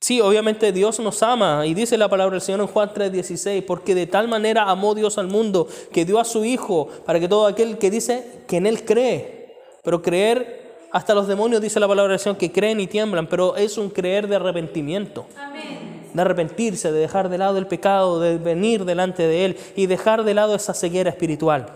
Sí, 0.01 0.21
obviamente 0.21 0.73
Dios 0.73 0.99
nos 0.99 1.23
ama 1.23 1.65
y 1.65 1.75
dice 1.75 1.97
la 1.97 2.09
palabra 2.09 2.33
del 2.33 2.41
Señor 2.41 2.61
en 2.61 2.67
Juan 2.67 2.91
3:16, 2.93 3.63
porque 3.63 3.95
de 3.95 4.09
tal 4.09 4.27
manera 4.27 4.65
amó 4.65 4.97
Dios 4.97 5.17
al 5.17 5.29
mundo 5.29 5.69
que 5.93 6.05
dio 6.05 6.19
a 6.19 6.25
su 6.25 6.45
Hijo 6.45 6.89
para 7.07 7.21
que 7.21 7.29
todo 7.29 7.47
aquel 7.47 7.79
que 7.79 7.91
dice 7.91 8.43
que 8.49 8.57
en 8.57 8.67
Él 8.67 8.85
cree, 8.85 9.57
pero 9.85 10.03
creer 10.03 10.89
hasta 10.91 11.15
los 11.15 11.29
demonios, 11.29 11.63
dice 11.63 11.79
la 11.79 11.87
palabra 11.87 12.13
del 12.13 12.21
Señor, 12.21 12.37
que 12.37 12.51
creen 12.51 12.81
y 12.81 12.89
tiemblan, 12.89 13.29
pero 13.29 13.55
es 13.55 13.79
un 13.79 13.91
creer 13.91 14.27
de 14.27 14.37
arrepentimiento. 14.37 15.27
Amén 15.37 15.88
de 16.13 16.23
arrepentirse, 16.23 16.93
de 16.93 17.01
dejar 17.01 17.29
de 17.29 17.39
lado 17.39 17.59
el 17.59 17.67
pecado, 17.67 18.21
de 18.21 18.39
venir 18.39 18.85
delante 18.85 19.27
de 19.27 19.45
Él 19.45 19.57
y 19.77 19.87
dejar 19.87 20.25
de 20.25 20.35
lado 20.35 20.55
esa 20.55 20.75
ceguera 20.75 21.11
espiritual. 21.11 21.67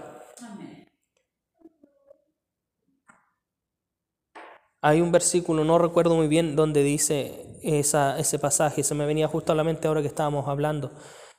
Hay 4.84 5.00
un 5.00 5.12
versículo, 5.12 5.64
no 5.64 5.78
recuerdo 5.78 6.16
muy 6.16 6.26
bien, 6.26 6.56
donde 6.56 6.82
dice 6.82 7.60
esa, 7.62 8.18
ese 8.18 8.40
pasaje, 8.40 8.82
se 8.82 8.96
me 8.96 9.06
venía 9.06 9.28
justo 9.28 9.52
a 9.52 9.54
la 9.54 9.62
mente 9.62 9.86
ahora 9.86 10.02
que 10.02 10.08
estábamos 10.08 10.48
hablando, 10.48 10.90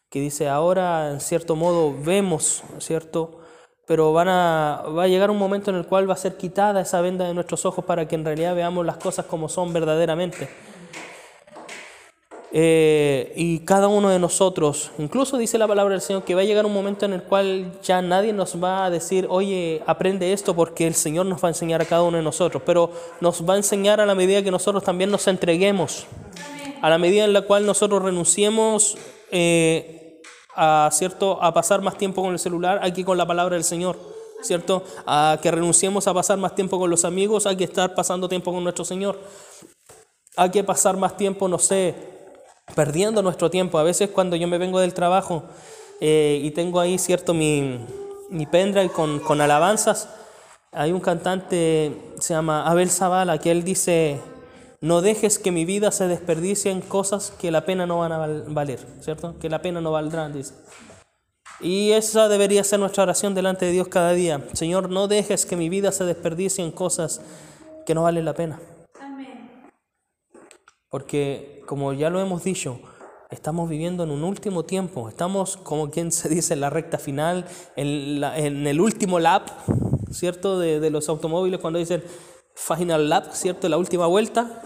que 0.09 0.21
dice, 0.21 0.47
ahora 0.47 1.11
en 1.11 1.19
cierto 1.19 1.57
modo 1.57 1.93
vemos, 1.93 2.63
¿cierto? 2.79 3.41
Pero 3.85 4.13
van 4.13 4.29
a, 4.29 4.83
va 4.97 5.03
a 5.03 5.07
llegar 5.09 5.29
un 5.29 5.37
momento 5.37 5.71
en 5.71 5.77
el 5.77 5.85
cual 5.85 6.09
va 6.09 6.13
a 6.13 6.17
ser 6.17 6.37
quitada 6.37 6.79
esa 6.79 7.01
venda 7.01 7.27
de 7.27 7.33
nuestros 7.33 7.65
ojos 7.65 7.83
para 7.83 8.07
que 8.07 8.15
en 8.15 8.23
realidad 8.23 8.55
veamos 8.55 8.85
las 8.85 8.95
cosas 8.95 9.25
como 9.25 9.49
son 9.49 9.73
verdaderamente. 9.73 10.47
Eh, 12.55 13.33
y 13.35 13.61
cada 13.61 13.87
uno 13.87 14.09
de 14.09 14.19
nosotros, 14.19 14.91
incluso 14.99 15.39
dice 15.39 15.57
la 15.57 15.67
palabra 15.67 15.93
del 15.93 16.01
Señor 16.01 16.23
que 16.23 16.35
va 16.35 16.41
a 16.41 16.43
llegar 16.43 16.67
un 16.67 16.73
momento 16.73 17.03
en 17.03 17.13
el 17.13 17.23
cual 17.23 17.71
ya 17.81 17.99
nadie 18.03 18.31
nos 18.31 18.63
va 18.63 18.85
a 18.85 18.91
decir, 18.91 19.25
oye, 19.27 19.81
aprende 19.87 20.31
esto 20.33 20.55
porque 20.55 20.85
el 20.85 20.93
Señor 20.93 21.25
nos 21.25 21.43
va 21.43 21.47
a 21.47 21.51
enseñar 21.51 21.81
a 21.81 21.85
cada 21.85 22.03
uno 22.03 22.17
de 22.17 22.23
nosotros, 22.23 22.61
pero 22.63 22.91
nos 23.21 23.43
va 23.43 23.55
a 23.55 23.57
enseñar 23.57 23.99
a 23.99 24.05
la 24.05 24.13
medida 24.13 24.43
que 24.43 24.51
nosotros 24.51 24.83
también 24.83 25.09
nos 25.09 25.27
entreguemos, 25.27 26.05
a 26.83 26.91
la 26.91 26.99
medida 26.99 27.23
en 27.23 27.33
la 27.33 27.41
cual 27.41 27.65
nosotros 27.65 28.03
renunciemos 28.03 28.99
eh, 29.31 30.21
a, 30.55 30.89
¿cierto? 30.91 31.41
a 31.41 31.55
pasar 31.55 31.81
más 31.81 31.97
tiempo 31.97 32.21
con 32.21 32.33
el 32.33 32.39
celular 32.39 32.81
aquí 32.83 33.03
con 33.03 33.17
la 33.17 33.25
palabra 33.25 33.55
del 33.55 33.63
Señor. 33.63 33.97
¿Cierto? 34.43 34.83
A 35.07 35.39
que 35.41 35.49
renunciemos 35.49 36.05
a 36.05 36.13
pasar 36.13 36.37
más 36.37 36.53
tiempo 36.53 36.77
con 36.77 36.89
los 36.89 37.05
amigos, 37.05 37.45
hay 37.45 37.55
que 37.55 37.63
estar 37.63 37.95
pasando 37.95 38.27
tiempo 38.27 38.51
con 38.51 38.61
nuestro 38.61 38.83
Señor. 38.83 39.17
Hay 40.35 40.49
que 40.49 40.65
pasar 40.65 40.97
más 40.97 41.15
tiempo, 41.15 41.47
no 41.47 41.57
sé, 41.57 42.12
perdiendo 42.75 43.21
nuestro 43.21 43.49
tiempo. 43.49 43.77
A 43.77 43.83
veces 43.83 44.09
cuando 44.09 44.35
yo 44.35 44.47
me 44.47 44.57
vengo 44.57 44.79
del 44.79 44.93
trabajo 44.93 45.43
eh, 46.01 46.39
y 46.43 46.51
tengo 46.51 46.79
ahí, 46.79 46.97
cierto, 46.97 47.33
mi, 47.33 47.79
mi 48.29 48.45
pendrive 48.45 48.89
con, 48.89 49.19
con 49.19 49.41
alabanzas, 49.41 50.09
hay 50.71 50.91
un 50.91 50.99
cantante, 50.99 51.91
se 52.19 52.33
llama 52.33 52.67
Abel 52.67 52.89
Zavala, 52.89 53.37
que 53.37 53.51
él 53.51 53.63
dice, 53.63 54.19
no 54.81 55.01
dejes 55.01 55.37
que 55.37 55.51
mi 55.51 55.65
vida 55.65 55.91
se 55.91 56.07
desperdicie 56.07 56.71
en 56.71 56.81
cosas 56.81 57.31
que 57.31 57.51
la 57.51 57.65
pena 57.65 57.85
no 57.85 57.99
van 57.99 58.11
a 58.11 58.17
valer, 58.47 58.79
¿cierto? 59.01 59.37
Que 59.39 59.49
la 59.49 59.61
pena 59.61 59.81
no 59.81 59.91
valdrá, 59.91 60.27
dice. 60.29 60.53
Y 61.61 61.91
esa 61.91 62.27
debería 62.27 62.63
ser 62.63 62.79
nuestra 62.79 63.03
oración 63.03 63.35
delante 63.35 63.65
de 63.65 63.71
Dios 63.71 63.87
cada 63.87 64.13
día. 64.13 64.43
Señor, 64.53 64.89
no 64.89 65.07
dejes 65.07 65.45
que 65.45 65.55
mi 65.55 65.69
vida 65.69 65.91
se 65.91 66.03
desperdicie 66.03 66.63
en 66.63 66.71
cosas 66.71 67.21
que 67.85 67.95
no 67.95 68.03
valen 68.03 68.25
la 68.25 68.33
pena. 68.33 68.59
Porque, 70.93 71.63
como 71.65 71.91
ya 71.93 72.11
lo 72.11 72.21
hemos 72.21 72.43
dicho, 72.43 72.79
estamos 73.31 73.67
viviendo 73.67 74.03
en 74.03 74.11
un 74.11 74.23
último 74.23 74.61
tiempo, 74.63 75.09
estamos, 75.09 75.57
como 75.57 75.89
quien 75.89 76.11
se 76.11 76.29
dice, 76.35 76.53
en 76.53 76.59
la 76.59 76.69
recta 76.69 76.99
final, 76.99 77.47
en, 77.75 78.67
el 78.67 78.79
último 78.79 79.19
lap, 79.19 79.49
¿cierto? 80.11 80.59
De, 80.59 80.87
los 80.91 81.09
automóviles, 81.09 81.59
cuando 81.59 81.79
dicen 81.79 82.03
final 82.53 83.09
lap, 83.09 83.31
¿cierto? 83.31 83.67
La 83.69 83.79
última 83.79 84.05
vuelta. 84.05 84.61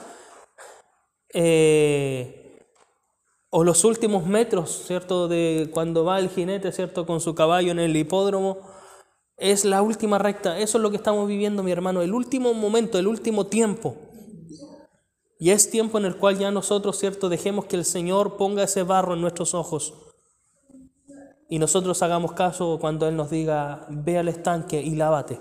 Eh, 1.33 2.59
o 3.49 3.63
los 3.63 3.85
últimos 3.85 4.25
metros, 4.25 4.83
¿cierto? 4.85 5.29
De 5.29 5.69
cuando 5.71 6.03
va 6.03 6.19
el 6.19 6.27
jinete, 6.27 6.73
¿cierto? 6.73 7.05
Con 7.05 7.21
su 7.21 7.35
caballo 7.35 7.71
en 7.71 7.79
el 7.79 7.95
hipódromo. 7.95 8.57
Es 9.37 9.63
la 9.63 9.81
última 9.81 10.17
recta. 10.17 10.59
Eso 10.59 10.77
es 10.77 10.81
lo 10.81 10.89
que 10.89 10.97
estamos 10.97 11.25
viviendo, 11.25 11.63
mi 11.63 11.71
hermano. 11.71 12.01
El 12.01 12.13
último 12.13 12.53
momento, 12.53 12.99
el 12.99 13.07
último 13.07 13.45
tiempo. 13.45 14.06
Y 15.39 15.51
es 15.51 15.69
tiempo 15.69 15.97
en 15.97 16.05
el 16.05 16.17
cual 16.17 16.37
ya 16.37 16.49
nosotros, 16.51 16.97
¿cierto? 16.97 17.29
Dejemos 17.29 17.65
que 17.65 17.75
el 17.75 17.85
Señor 17.85 18.37
ponga 18.37 18.63
ese 18.63 18.83
barro 18.83 19.13
en 19.13 19.21
nuestros 19.21 19.53
ojos. 19.53 19.93
Y 21.49 21.59
nosotros 21.59 22.01
hagamos 22.01 22.33
caso 22.33 22.77
cuando 22.81 23.07
Él 23.07 23.15
nos 23.15 23.29
diga, 23.29 23.85
ve 23.89 24.17
al 24.17 24.27
estanque 24.27 24.81
y 24.81 24.95
lávate. 24.95 25.39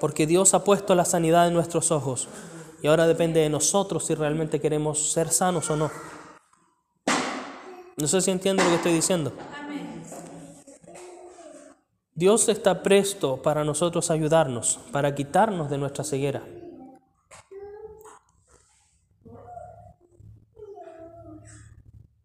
Porque 0.00 0.26
Dios 0.26 0.54
ha 0.54 0.64
puesto 0.64 0.94
la 0.94 1.04
sanidad 1.04 1.46
en 1.46 1.54
nuestros 1.54 1.90
ojos. 1.92 2.26
Y 2.82 2.88
ahora 2.88 3.06
depende 3.06 3.40
de 3.40 3.50
nosotros 3.50 4.04
si 4.06 4.14
realmente 4.14 4.60
queremos 4.60 5.12
ser 5.12 5.30
sanos 5.30 5.70
o 5.70 5.76
no. 5.76 5.90
No 7.96 8.08
sé 8.08 8.20
si 8.20 8.30
entiende 8.30 8.64
lo 8.64 8.70
que 8.70 8.76
estoy 8.76 8.92
diciendo. 8.94 9.32
Dios 12.14 12.48
está 12.48 12.82
presto 12.82 13.42
para 13.42 13.62
nosotros 13.64 14.10
ayudarnos, 14.10 14.80
para 14.90 15.14
quitarnos 15.14 15.70
de 15.70 15.78
nuestra 15.78 16.02
ceguera. 16.02 16.42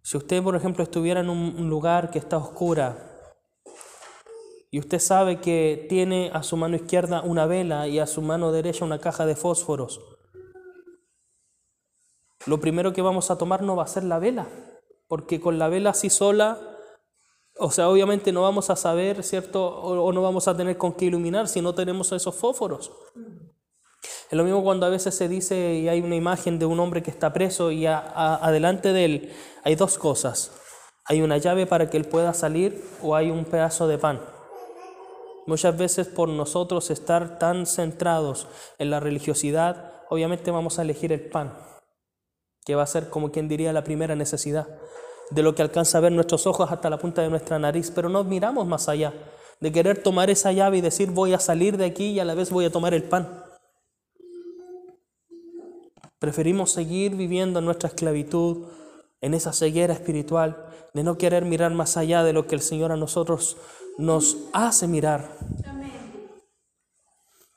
Si 0.08 0.16
usted, 0.16 0.42
por 0.42 0.56
ejemplo, 0.56 0.86
estuviera 0.86 1.20
en 1.20 1.30
un 1.30 1.70
lugar 1.70 2.12
que 2.12 2.18
está 2.18 2.38
oscura 2.38 3.12
y 4.72 4.80
usted 4.80 5.00
sabe 5.00 5.42
que 5.42 5.86
tiene 5.90 6.32
a 6.34 6.44
su 6.44 6.56
mano 6.56 6.78
izquierda 6.78 7.24
una 7.24 7.46
vela 7.46 7.90
y 7.90 8.00
a 8.00 8.08
su 8.08 8.22
mano 8.22 8.54
derecha 8.54 8.86
una 8.86 9.00
caja 9.00 9.26
de 9.26 9.36
fósforos, 9.36 10.00
lo 12.46 12.58
primero 12.62 12.94
que 12.94 13.02
vamos 13.02 13.30
a 13.32 13.38
tomar 13.38 13.64
no 13.64 13.76
va 13.76 13.84
a 13.84 13.88
ser 13.88 14.06
la 14.06 14.18
vela, 14.18 14.48
porque 15.10 15.42
con 15.42 15.60
la 15.60 15.68
vela 15.68 15.90
así 15.90 16.10
sola, 16.10 16.58
o 17.60 17.70
sea, 17.70 17.90
obviamente 17.90 18.32
no 18.32 18.44
vamos 18.44 18.70
a 18.70 18.78
saber, 18.78 19.24
¿cierto? 19.24 19.68
O, 19.68 20.14
no 20.14 20.22
vamos 20.22 20.48
a 20.48 20.56
tener 20.56 20.78
con 20.78 20.94
qué 20.94 21.04
iluminar 21.04 21.50
si 21.50 21.62
no 21.62 21.76
tenemos 21.76 22.14
esos 22.14 22.34
fósforos. 22.34 22.94
Es 24.30 24.38
lo 24.38 24.44
mismo 24.44 24.62
cuando 24.62 24.86
a 24.86 24.90
veces 24.90 25.16
se 25.16 25.30
dice 25.30 25.76
y 25.76 25.88
hay 25.88 26.02
una 26.02 26.16
imagen 26.16 26.60
de 26.60 26.66
un 26.66 26.80
hombre 26.82 27.02
que 27.02 27.12
está 27.12 27.32
preso 27.32 27.72
y 27.72 27.86
adelante 27.86 28.92
de 28.92 29.06
él 29.06 29.34
hay 29.64 29.76
dos 29.76 29.98
cosas. 29.98 30.52
Hay 31.06 31.22
una 31.22 31.38
llave 31.38 31.66
para 31.66 31.90
que 31.90 31.96
él 31.96 32.06
pueda 32.06 32.34
salir 32.34 32.84
o 33.02 33.16
hay 33.16 33.30
un 33.30 33.46
pedazo 33.46 33.88
de 33.88 33.98
pan. 33.98 34.20
Muchas 35.46 35.78
veces 35.78 36.08
por 36.08 36.28
nosotros 36.28 36.92
estar 36.92 37.40
tan 37.40 37.66
centrados 37.66 38.50
en 38.80 38.90
la 38.90 39.00
religiosidad, 39.00 39.94
obviamente 40.10 40.52
vamos 40.52 40.78
a 40.78 40.82
elegir 40.82 41.14
el 41.14 41.22
pan, 41.22 41.58
que 42.66 42.76
va 42.76 42.84
a 42.84 42.88
ser 42.88 43.10
como 43.10 43.32
quien 43.32 43.48
diría 43.48 43.72
la 43.72 43.86
primera 43.86 44.18
necesidad, 44.18 44.68
de 45.30 45.44
lo 45.44 45.56
que 45.56 45.62
alcanza 45.62 46.00
a 46.00 46.02
ver 46.02 46.12
nuestros 46.12 46.46
ojos 46.48 46.70
hasta 46.70 46.90
la 46.90 46.98
punta 46.98 47.22
de 47.22 47.30
nuestra 47.30 47.58
nariz, 47.60 47.94
pero 47.96 48.10
no 48.10 48.26
miramos 48.26 48.68
más 48.68 48.90
allá, 48.90 49.14
de 49.62 49.72
querer 49.72 50.04
tomar 50.04 50.30
esa 50.30 50.52
llave 50.52 50.80
y 50.80 50.82
decir 50.82 51.12
voy 51.12 51.34
a 51.34 51.40
salir 51.40 51.78
de 51.78 51.86
aquí 51.86 52.08
y 52.10 52.20
a 52.20 52.26
la 52.26 52.36
vez 52.36 52.52
voy 52.52 52.66
a 52.66 52.70
tomar 52.70 52.94
el 52.94 53.04
pan. 53.04 53.47
Preferimos 56.20 56.72
seguir 56.72 57.16
viviendo 57.16 57.60
en 57.60 57.66
nuestra 57.66 57.90
esclavitud, 57.90 58.68
en 59.22 59.34
esa 59.34 59.54
ceguera 59.54 59.94
espiritual, 59.94 60.66
de 60.94 61.04
no 61.04 61.18
querer 61.18 61.46
mirar 61.46 61.74
más 61.74 61.98
allá 61.98 62.24
de 62.24 62.34
lo 62.34 62.48
que 62.48 62.56
el 62.56 62.62
Señor 62.62 62.92
a 62.92 62.98
nosotros 62.98 63.58
nos 63.98 64.38
hace 64.54 64.88
mirar. 64.88 65.30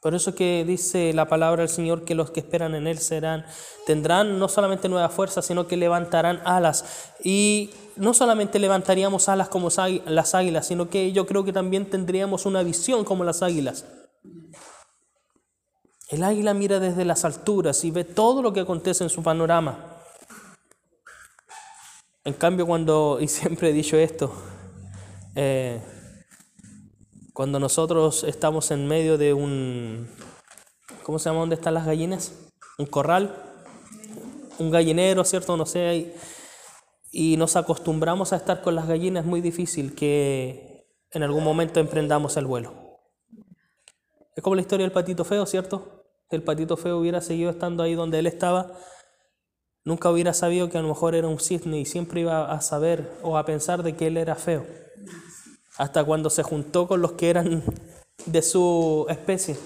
Por 0.01 0.14
eso 0.14 0.35
que 0.35 0.64
dice 0.66 1.12
la 1.12 1.29
palabra 1.29 1.61
del 1.61 1.68
Señor 1.68 2.07
que 2.07 2.14
los 2.14 2.31
que 2.31 2.40
esperan 2.40 2.75
en 2.75 2.87
Él 2.87 2.99
serán, 2.99 3.44
tendrán 3.85 4.38
no 4.38 4.49
solamente 4.49 4.88
nueva 4.88 5.11
fuerza, 5.11 5.42
sino 5.42 5.66
que 5.66 5.77
levantarán 5.77 6.40
alas. 6.46 7.12
Y 7.23 7.70
no 7.96 8.14
solamente 8.14 8.59
levantaríamos 8.59 9.29
alas 9.29 9.51
como 9.51 9.68
las 10.07 10.35
águilas, 10.35 10.66
sino 10.66 10.88
que 10.88 11.12
yo 11.12 11.27
creo 11.27 11.44
que 11.44 11.53
también 11.53 11.88
tendríamos 11.88 12.46
una 12.46 12.62
visión 12.62 13.05
como 13.05 13.25
las 13.25 13.42
águilas. 13.42 13.85
El 16.11 16.25
águila 16.25 16.55
mira 16.55 16.81
desde 16.81 17.05
las 17.05 17.25
alturas 17.25 17.85
y 17.85 17.92
ve 17.92 18.03
todo 18.03 18.42
lo 18.42 18.53
que 18.53 18.61
acontece 18.61 19.05
en 19.05 19.11
su 19.11 19.23
panorama. 19.23 19.96
En 22.25 22.35
cambio, 22.35 22.66
cuando, 22.66 23.18
y 23.20 23.29
siempre 23.29 23.70
he 23.70 23.73
dicho 23.73 23.96
esto, 23.96 24.33
eh, 25.37 25.81
cuando 27.33 27.61
nosotros 27.61 28.25
estamos 28.25 28.73
en 28.73 28.88
medio 28.88 29.18
de 29.18 29.33
un, 29.33 30.09
¿cómo 31.05 31.20
se 31.20 31.29
llama? 31.29 31.40
¿Dónde 31.40 31.55
están 31.55 31.75
las 31.75 31.87
gallinas? 31.87 32.33
Un 32.77 32.87
corral, 32.87 33.33
un 34.59 34.73
gallinero, 34.73 35.25
¿cierto? 35.25 35.57
No 35.57 35.64
sé, 35.64 36.12
y 37.12 37.37
nos 37.37 37.55
acostumbramos 37.55 38.33
a 38.33 38.37
estar 38.37 38.62
con 38.62 38.75
las 38.75 38.88
gallinas, 38.88 39.23
es 39.23 39.31
muy 39.31 39.40
difícil 39.40 39.94
que 39.94 40.88
en 41.12 41.23
algún 41.23 41.44
momento 41.44 41.79
emprendamos 41.79 42.37
el 42.37 42.46
vuelo. 42.46 42.90
Es 44.35 44.42
como 44.42 44.57
la 44.57 44.62
historia 44.62 44.85
del 44.85 44.92
patito 44.92 45.25
feo, 45.25 45.46
¿cierto? 45.46 45.99
El 46.31 46.43
patito 46.43 46.77
feo 46.77 46.99
hubiera 46.99 47.21
seguido 47.21 47.51
estando 47.51 47.83
ahí 47.83 47.95
donde 47.95 48.21
él 48.21 48.27
estaba, 48.27 48.73
nunca 49.85 50.11
hubiera 50.11 50.33
sabido 50.33 50.71
que 50.71 50.79
a 50.79 50.83
lo 50.83 50.88
mejor 50.88 51.14
era 51.14 51.29
un 51.29 51.40
cisne 51.40 51.81
y 51.81 51.85
siempre 51.85 52.21
iba 52.21 52.51
a 52.51 52.61
saber 52.61 53.11
o 53.23 53.37
a 53.37 53.45
pensar 53.45 53.83
de 53.83 53.97
que 53.97 54.07
él 54.07 54.16
era 54.16 54.37
feo. 54.37 54.64
Hasta 55.77 56.05
cuando 56.05 56.31
se 56.31 56.43
juntó 56.43 56.87
con 56.87 57.03
los 57.03 57.12
que 57.12 57.31
eran 57.31 57.62
de 58.27 58.43
su 58.43 59.07
especie. 59.09 59.57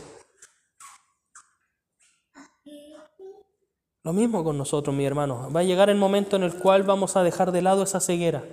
Lo 4.03 4.13
mismo 4.13 4.45
con 4.45 4.59
nosotros, 4.59 4.95
mi 4.95 5.07
hermano. 5.07 5.51
Va 5.51 5.61
a 5.61 5.65
llegar 5.65 5.89
el 5.89 5.97
momento 5.97 6.37
en 6.37 6.43
el 6.43 6.55
cual 6.55 6.83
vamos 6.83 7.17
a 7.17 7.23
dejar 7.23 7.53
de 7.53 7.63
lado 7.63 7.83
esa 7.83 8.01
ceguera. 8.01 8.45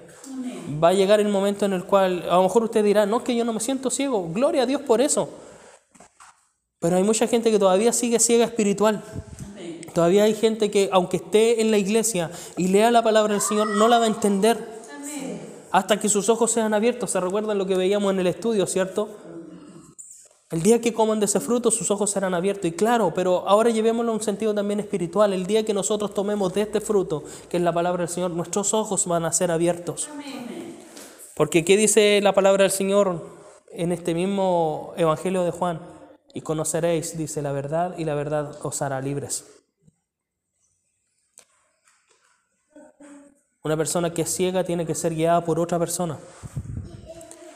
Va 0.81 0.89
a 0.89 0.93
llegar 0.93 1.19
el 1.19 1.27
momento 1.27 1.65
en 1.65 1.73
el 1.73 1.83
cual, 1.83 2.23
a 2.29 2.35
lo 2.35 2.43
mejor 2.43 2.63
usted 2.63 2.83
dirá, 2.83 3.05
no, 3.05 3.23
que 3.23 3.35
yo 3.35 3.43
no 3.43 3.51
me 3.51 3.59
siento 3.59 3.89
ciego. 3.89 4.29
Gloria 4.29 4.63
a 4.63 4.65
Dios 4.65 4.81
por 4.81 5.01
eso. 5.01 5.29
Pero 6.81 6.97
hay 6.97 7.03
mucha 7.03 7.27
gente 7.27 7.51
que 7.51 7.59
todavía 7.59 7.93
sigue 7.93 8.19
ciega 8.19 8.43
espiritual. 8.43 9.03
Todavía 9.93 10.23
hay 10.23 10.33
gente 10.33 10.71
que, 10.71 10.89
aunque 10.91 11.17
esté 11.17 11.61
en 11.61 11.69
la 11.69 11.77
iglesia 11.77 12.31
y 12.57 12.69
lea 12.69 12.89
la 12.89 13.03
palabra 13.03 13.33
del 13.33 13.41
Señor, 13.41 13.67
no 13.67 13.87
la 13.87 13.99
va 13.99 14.05
a 14.05 14.07
entender. 14.07 14.81
Hasta 15.71 15.99
que 15.99 16.09
sus 16.09 16.27
ojos 16.27 16.51
sean 16.51 16.73
abiertos. 16.73 17.11
¿Se 17.11 17.19
recuerdan 17.19 17.59
lo 17.59 17.67
que 17.67 17.75
veíamos 17.75 18.11
en 18.11 18.19
el 18.19 18.25
estudio, 18.25 18.65
cierto? 18.65 19.09
El 20.49 20.63
día 20.63 20.81
que 20.81 20.91
coman 20.91 21.19
de 21.19 21.27
ese 21.27 21.39
fruto, 21.39 21.69
sus 21.69 21.91
ojos 21.91 22.09
serán 22.09 22.33
abiertos. 22.33 22.65
Y 22.65 22.71
claro, 22.71 23.13
pero 23.13 23.47
ahora 23.47 23.69
llevémoslo 23.69 24.11
a 24.11 24.15
un 24.15 24.23
sentido 24.23 24.55
también 24.55 24.79
espiritual. 24.79 25.33
El 25.33 25.45
día 25.45 25.63
que 25.63 25.75
nosotros 25.75 26.15
tomemos 26.15 26.51
de 26.55 26.63
este 26.63 26.81
fruto, 26.81 27.23
que 27.47 27.57
es 27.57 27.63
la 27.63 27.71
palabra 27.71 28.05
del 28.05 28.09
Señor, 28.09 28.31
nuestros 28.31 28.73
ojos 28.73 29.05
van 29.05 29.23
a 29.25 29.31
ser 29.31 29.51
abiertos. 29.51 30.09
Porque 31.35 31.63
¿qué 31.63 31.77
dice 31.77 32.19
la 32.23 32.33
palabra 32.33 32.63
del 32.63 32.71
Señor 32.71 33.23
en 33.71 33.91
este 33.91 34.15
mismo 34.15 34.93
Evangelio 34.97 35.43
de 35.43 35.51
Juan? 35.51 36.00
Y 36.33 36.41
conoceréis, 36.41 37.17
dice 37.17 37.41
la 37.41 37.51
verdad, 37.51 37.95
y 37.97 38.05
la 38.05 38.15
verdad 38.15 38.55
os 38.63 38.81
hará 38.81 39.01
libres. 39.01 39.45
Una 43.63 43.77
persona 43.77 44.11
que 44.11 44.23
es 44.23 44.33
ciega 44.33 44.63
tiene 44.63 44.85
que 44.85 44.95
ser 44.95 45.13
guiada 45.13 45.43
por 45.45 45.59
otra 45.59 45.77
persona. 45.77 46.17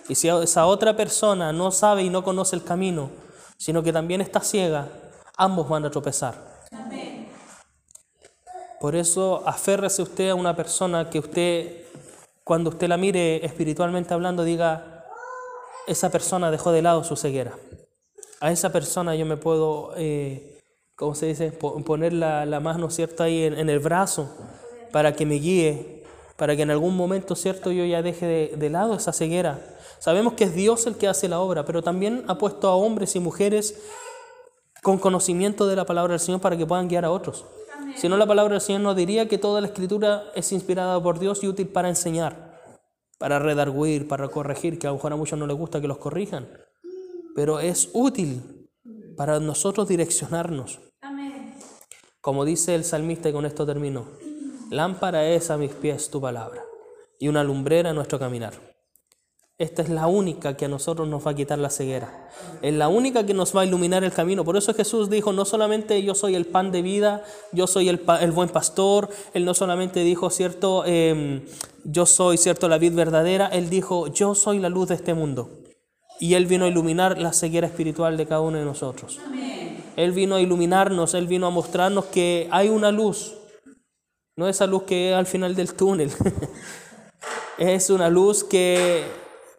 Y 0.08 0.16
si 0.16 0.28
esa 0.28 0.68
otra 0.68 0.96
persona 0.96 1.52
no 1.52 1.72
sabe 1.72 2.04
y 2.04 2.10
no 2.10 2.24
conoce 2.24 2.56
el 2.56 2.64
camino, 2.64 3.10
sino 3.58 3.82
que 3.82 3.92
también 3.92 4.22
está 4.22 4.40
ciega, 4.42 4.88
ambos 5.36 5.68
van 5.68 5.86
a 5.86 5.90
tropezar. 5.90 6.36
Por 8.80 8.96
eso 8.96 9.42
aférrese 9.48 10.04
usted 10.04 10.30
a 10.30 10.36
una 10.36 10.56
persona 10.56 11.10
que 11.10 11.18
usted, 11.18 11.86
cuando 12.44 12.70
usted 12.70 12.88
la 12.88 12.98
mire 12.98 13.44
espiritualmente 13.44 14.14
hablando, 14.14 14.44
diga, 14.44 15.06
esa 15.88 16.12
persona 16.12 16.52
dejó 16.52 16.72
de 16.72 16.84
lado 16.84 17.04
su 17.04 17.16
ceguera 17.16 17.54
a 18.42 18.52
esa 18.52 18.72
persona 18.72 19.16
yo 19.16 19.26
me 19.26 19.38
puedo, 19.38 19.94
eh, 19.98 20.60
¿cómo 20.96 21.16
se 21.16 21.28
dice?, 21.28 21.52
poner 21.52 22.14
la, 22.14 22.46
la 22.46 22.60
mano, 22.60 22.90
¿cierto?, 22.90 23.24
ahí 23.24 23.44
en, 23.44 23.70
el 23.70 23.80
brazo 23.80 24.30
para 24.92 25.14
que 25.14 25.26
me 25.26 25.36
guíe, 25.36 26.04
para 26.36 26.56
que 26.56 26.64
en 26.64 26.72
algún 26.72 26.96
momento, 26.96 27.36
¿cierto?, 27.36 27.72
yo 27.72 27.86
ya 27.86 28.02
deje 28.02 28.26
de, 28.26 28.54
de 28.58 28.70
lado 28.70 28.96
esa 28.96 29.14
ceguera. 29.14 29.60
Sabemos 30.00 30.34
que 30.34 30.46
es 30.46 30.56
Dios 30.56 30.86
el 30.86 30.96
que 30.96 31.08
hace 31.08 31.28
la 31.30 31.40
obra, 31.40 31.66
pero 31.66 31.82
también 31.82 32.24
ha 32.28 32.38
puesto 32.38 32.68
a 32.68 32.76
hombres 32.76 33.16
y 33.16 33.20
mujeres 33.20 33.82
con 34.84 34.98
conocimiento 35.00 35.68
de 35.68 35.76
la 35.76 35.86
palabra 35.86 36.12
del 36.12 36.20
Señor 36.20 36.42
para 36.42 36.58
que 36.58 36.66
puedan 36.66 36.88
guiar 36.88 37.06
a 37.06 37.12
otros. 37.12 37.46
Si 37.96 38.10
no, 38.10 38.18
la 38.18 38.28
palabra 38.28 38.54
del 38.54 38.62
Señor 38.62 38.82
nos 38.82 38.96
diría 38.96 39.28
que 39.28 39.38
toda 39.38 39.62
la 39.62 39.68
escritura 39.68 40.26
es 40.36 40.52
inspirada 40.52 41.02
por 41.02 41.18
Dios 41.18 41.44
y 41.44 41.48
útil 41.48 41.70
para 41.70 41.88
enseñar, 41.88 42.60
para 43.18 43.40
redarguir, 43.40 44.08
para 44.08 44.28
corregir, 44.28 44.78
que 44.78 44.88
a 44.88 44.90
lo 44.90 44.98
mejor 44.98 45.14
a 45.14 45.16
muchos 45.16 45.40
no 45.40 45.48
les 45.48 45.58
gusta 45.58 45.80
que 45.80 45.88
los 45.88 45.98
corrijan 45.98 46.48
pero 47.36 47.60
es 47.60 47.90
útil 47.94 48.42
para 49.18 49.40
nosotros 49.40 49.88
direccionarnos. 49.88 50.80
Como 52.22 52.44
dice 52.44 52.74
el 52.74 52.84
salmista, 52.84 53.30
y 53.30 53.34
con 53.34 53.46
esto 53.46 53.68
termino, 53.68 54.06
lámpara 54.72 55.30
es 55.30 55.52
a 55.52 55.58
mis 55.58 55.72
pies 55.72 56.10
tu 56.10 56.20
palabra 56.20 56.64
y 57.20 57.28
una 57.28 57.44
lumbrera 57.44 57.92
a 57.92 57.94
nuestro 57.94 58.18
caminar. 58.18 58.54
Esta 59.58 59.84
es 59.84 59.90
la 59.90 60.08
única 60.08 60.58
que 60.58 60.66
a 60.66 60.68
nosotros 60.68 61.08
nos 61.08 61.26
va 61.26 61.32
a 61.32 61.36
quitar 61.36 61.60
la 61.60 61.70
ceguera. 61.70 62.30
Es 62.62 62.74
la 62.74 62.90
única 62.90 63.26
que 63.26 63.34
nos 63.34 63.56
va 63.56 63.62
a 63.62 63.66
iluminar 63.66 64.04
el 64.04 64.12
camino. 64.12 64.44
Por 64.44 64.58
eso 64.58 64.74
Jesús 64.74 65.10
dijo, 65.10 65.32
no 65.32 65.46
solamente 65.46 66.02
yo 66.04 66.14
soy 66.14 66.36
el 66.36 66.46
pan 66.46 66.72
de 66.72 66.82
vida, 66.82 67.24
yo 67.54 67.68
soy 67.68 67.88
el, 67.88 67.98
buen 68.32 68.50
pastor. 68.50 69.10
Él 69.34 69.46
no 69.46 69.54
solamente 69.54 70.02
dijo, 70.02 70.30
cierto, 70.30 70.84
em, 70.86 71.46
yo 71.86 72.06
soy, 72.06 72.38
cierto, 72.38 72.68
la 72.68 72.80
vid 72.80 72.96
verdadera. 72.96 73.48
Él 73.48 73.70
dijo, 73.70 74.08
yo 74.08 74.36
soy 74.36 74.60
la 74.60 74.68
luz 74.68 74.90
de 74.90 74.96
este 74.96 75.14
mundo. 75.14 75.50
Y 76.20 76.34
Él 76.36 76.46
vino 76.46 76.66
a 76.66 76.68
iluminar 76.68 77.18
la 77.18 77.34
ceguera 77.34 77.68
espiritual 77.68 78.18
de 78.18 78.26
cada 78.26 78.42
uno 78.42 78.58
de 78.58 78.66
nosotros. 78.66 79.20
Él 79.96 80.12
vino 80.12 80.36
a 80.36 80.42
iluminarnos, 80.42 81.14
Él 81.14 81.28
vino 81.28 81.48
a 81.48 81.50
mostrarnos 81.50 82.06
que 82.06 82.48
hay 82.52 82.70
una 82.70 82.92
luz, 82.92 83.36
no 84.36 84.48
esa 84.48 84.68
luz 84.68 84.84
que 84.84 85.12
es 85.12 85.16
al 85.16 85.26
final 85.26 85.56
del 85.56 85.74
túnel, 85.74 86.12
es 87.58 87.90
una 87.90 88.10
luz 88.10 88.44
que, 88.44 89.04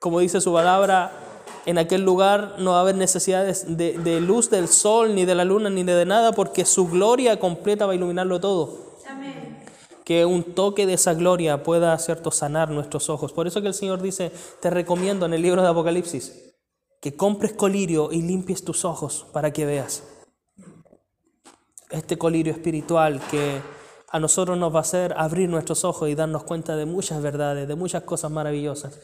como 0.01 0.21
dice 0.21 0.41
su 0.41 0.53
palabra, 0.53 1.13
en 1.65 1.79
aquel 1.79 2.03
lugar 2.03 2.57
no 2.59 2.73
va 2.73 2.79
a 2.79 2.81
haber 2.83 2.95
necesidad 2.95 3.45
de, 3.45 3.99
de 3.99 4.21
luz 4.21 4.51
del 4.51 4.69
sol, 4.69 5.15
ni 5.15 5.25
de 5.25 5.35
la 5.35 5.45
luna, 5.45 5.71
ni 5.71 5.83
de 5.83 6.05
nada, 6.05 6.33
porque 6.33 6.65
su 6.65 6.89
gloria 6.89 7.41
completa 7.41 7.87
va 7.87 7.93
a 7.93 7.97
iluminarlo 7.97 8.41
todo 8.41 8.87
que 10.05 10.25
un 10.25 10.45
toque 10.45 10.87
de 10.87 10.93
esa 10.93 11.15
gloria 11.15 11.65
pueda 11.65 11.99
cierto 11.99 12.31
sanar 12.31 12.71
nuestros 12.71 13.11
ojos. 13.11 13.33
Por 13.33 13.49
eso 13.49 13.61
que 13.61 13.67
el 13.67 13.75
Señor 13.75 14.01
dice, 14.01 14.31
te 14.61 14.71
recomiendo 14.71 15.27
en 15.27 15.35
el 15.35 15.43
libro 15.43 15.63
de 15.63 15.69
Apocalipsis 15.69 16.46
que 17.01 17.17
compres 17.17 17.53
colirio 17.53 18.11
y 18.13 18.23
limpies 18.23 18.65
tus 18.65 18.85
ojos 18.85 19.27
para 19.33 19.53
que 19.53 19.67
veas. 19.67 20.03
Este 21.91 22.19
colirio 22.19 22.53
espiritual 22.53 23.21
que 23.31 23.61
a 24.09 24.21
nosotros 24.21 24.57
nos 24.57 24.73
va 24.73 24.79
a 24.79 24.83
hacer 24.83 25.15
abrir 25.17 25.49
nuestros 25.49 25.85
ojos 25.85 26.09
y 26.09 26.15
darnos 26.15 26.45
cuenta 26.45 26.77
de 26.77 26.87
muchas 26.87 27.23
verdades, 27.23 27.69
de 27.69 27.75
muchas 27.75 28.03
cosas 28.05 28.31
maravillosas. 28.31 28.99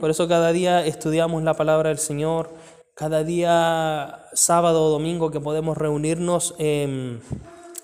Por 0.00 0.10
eso 0.10 0.28
cada 0.28 0.52
día 0.52 0.84
estudiamos 0.86 1.42
la 1.42 1.54
palabra 1.54 1.88
del 1.88 1.98
Señor, 1.98 2.50
cada 2.94 3.24
día 3.24 4.26
sábado 4.34 4.84
o 4.84 4.90
domingo 4.90 5.30
que 5.30 5.40
podemos 5.40 5.76
reunirnos, 5.76 6.54
em, 6.58 7.20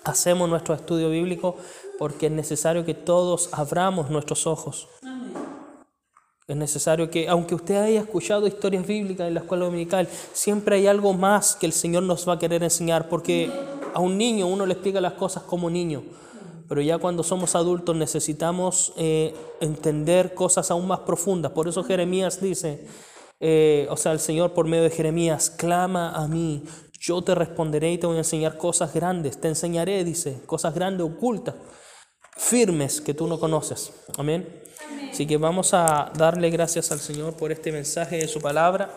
hacemos 0.03 0.49
nuestro 0.49 0.75
estudio 0.75 1.09
bíblico 1.09 1.57
porque 1.97 2.27
es 2.27 2.31
necesario 2.31 2.85
que 2.85 2.93
todos 2.93 3.49
abramos 3.51 4.09
nuestros 4.09 4.47
ojos. 4.47 4.87
Es 6.49 6.55
necesario 6.55 7.11
que, 7.11 7.29
aunque 7.29 7.53
usted 7.53 7.75
haya 7.75 7.99
escuchado 7.99 8.47
historias 8.47 8.87
bíblicas 8.87 9.27
en 9.27 9.35
la 9.35 9.41
escuela 9.41 9.65
dominical, 9.65 10.07
siempre 10.33 10.77
hay 10.77 10.87
algo 10.87 11.13
más 11.13 11.55
que 11.55 11.67
el 11.67 11.73
Señor 11.73 12.01
nos 12.01 12.27
va 12.27 12.33
a 12.33 12.39
querer 12.39 12.63
enseñar, 12.63 13.07
porque 13.07 13.51
a 13.93 13.99
un 13.99 14.17
niño 14.17 14.47
uno 14.47 14.65
le 14.65 14.73
explica 14.73 14.99
las 14.99 15.13
cosas 15.13 15.43
como 15.43 15.69
niño, 15.69 16.01
pero 16.67 16.81
ya 16.81 16.97
cuando 16.97 17.21
somos 17.21 17.53
adultos 17.53 17.95
necesitamos 17.95 18.93
eh, 18.97 19.35
entender 19.61 20.33
cosas 20.33 20.71
aún 20.71 20.87
más 20.87 21.01
profundas. 21.01 21.51
Por 21.51 21.67
eso 21.67 21.83
Jeremías 21.83 22.41
dice, 22.41 22.83
eh, 23.39 23.85
o 23.91 23.95
sea, 23.95 24.11
el 24.13 24.19
Señor 24.19 24.53
por 24.53 24.65
medio 24.65 24.85
de 24.85 24.89
Jeremías, 24.89 25.51
clama 25.51 26.15
a 26.15 26.27
mí, 26.27 26.63
yo 26.99 27.21
te 27.21 27.35
responderé 27.35 27.91
y 27.91 27.99
te 27.99 28.07
voy 28.07 28.15
a 28.15 28.21
enseñar 28.21 28.57
cosas 28.57 28.91
grandes, 28.91 29.39
te 29.39 29.49
enseñaré, 29.49 30.03
dice, 30.03 30.41
cosas 30.47 30.73
grandes 30.73 31.05
ocultas 31.05 31.53
firmes 32.39 33.01
que 33.01 33.13
tú 33.13 33.27
no 33.27 33.39
conoces. 33.39 33.91
Amén. 34.17 34.47
Así 35.11 35.27
que 35.27 35.37
vamos 35.37 35.73
a 35.73 36.11
darle 36.15 36.49
gracias 36.49 36.91
al 36.91 36.99
Señor 36.99 37.35
por 37.35 37.51
este 37.51 37.71
mensaje 37.71 38.17
de 38.17 38.27
su 38.27 38.39
palabra. 38.39 38.89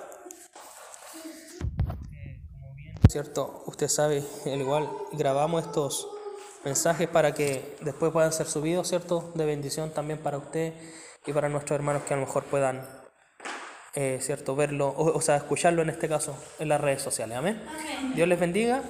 ¿Cierto? 3.10 3.64
Usted 3.66 3.88
sabe, 3.88 4.22
al 4.46 4.60
igual 4.60 4.88
grabamos 5.12 5.64
estos 5.66 6.08
mensajes 6.64 7.08
para 7.08 7.34
que 7.34 7.76
después 7.82 8.12
puedan 8.12 8.32
ser 8.32 8.46
subidos, 8.46 8.88
¿cierto? 8.88 9.32
De 9.34 9.44
bendición 9.44 9.90
también 9.90 10.20
para 10.20 10.38
usted 10.38 10.72
y 11.26 11.32
para 11.32 11.48
nuestros 11.48 11.76
hermanos 11.76 12.04
que 12.04 12.14
a 12.14 12.16
lo 12.16 12.24
mejor 12.24 12.44
puedan, 12.44 12.88
eh, 13.94 14.18
¿cierto? 14.22 14.54
Verlo, 14.56 14.88
o, 14.88 15.16
o, 15.16 15.20
sea, 15.20 15.36
escucharlo 15.36 15.82
en 15.82 15.90
este 15.90 16.08
caso 16.08 16.34
en 16.58 16.68
las 16.68 16.80
redes 16.80 17.02
sociales. 17.02 17.36
Amén. 17.36 17.60
Dios 18.14 18.28
les 18.28 18.38
bendiga. 18.38 18.82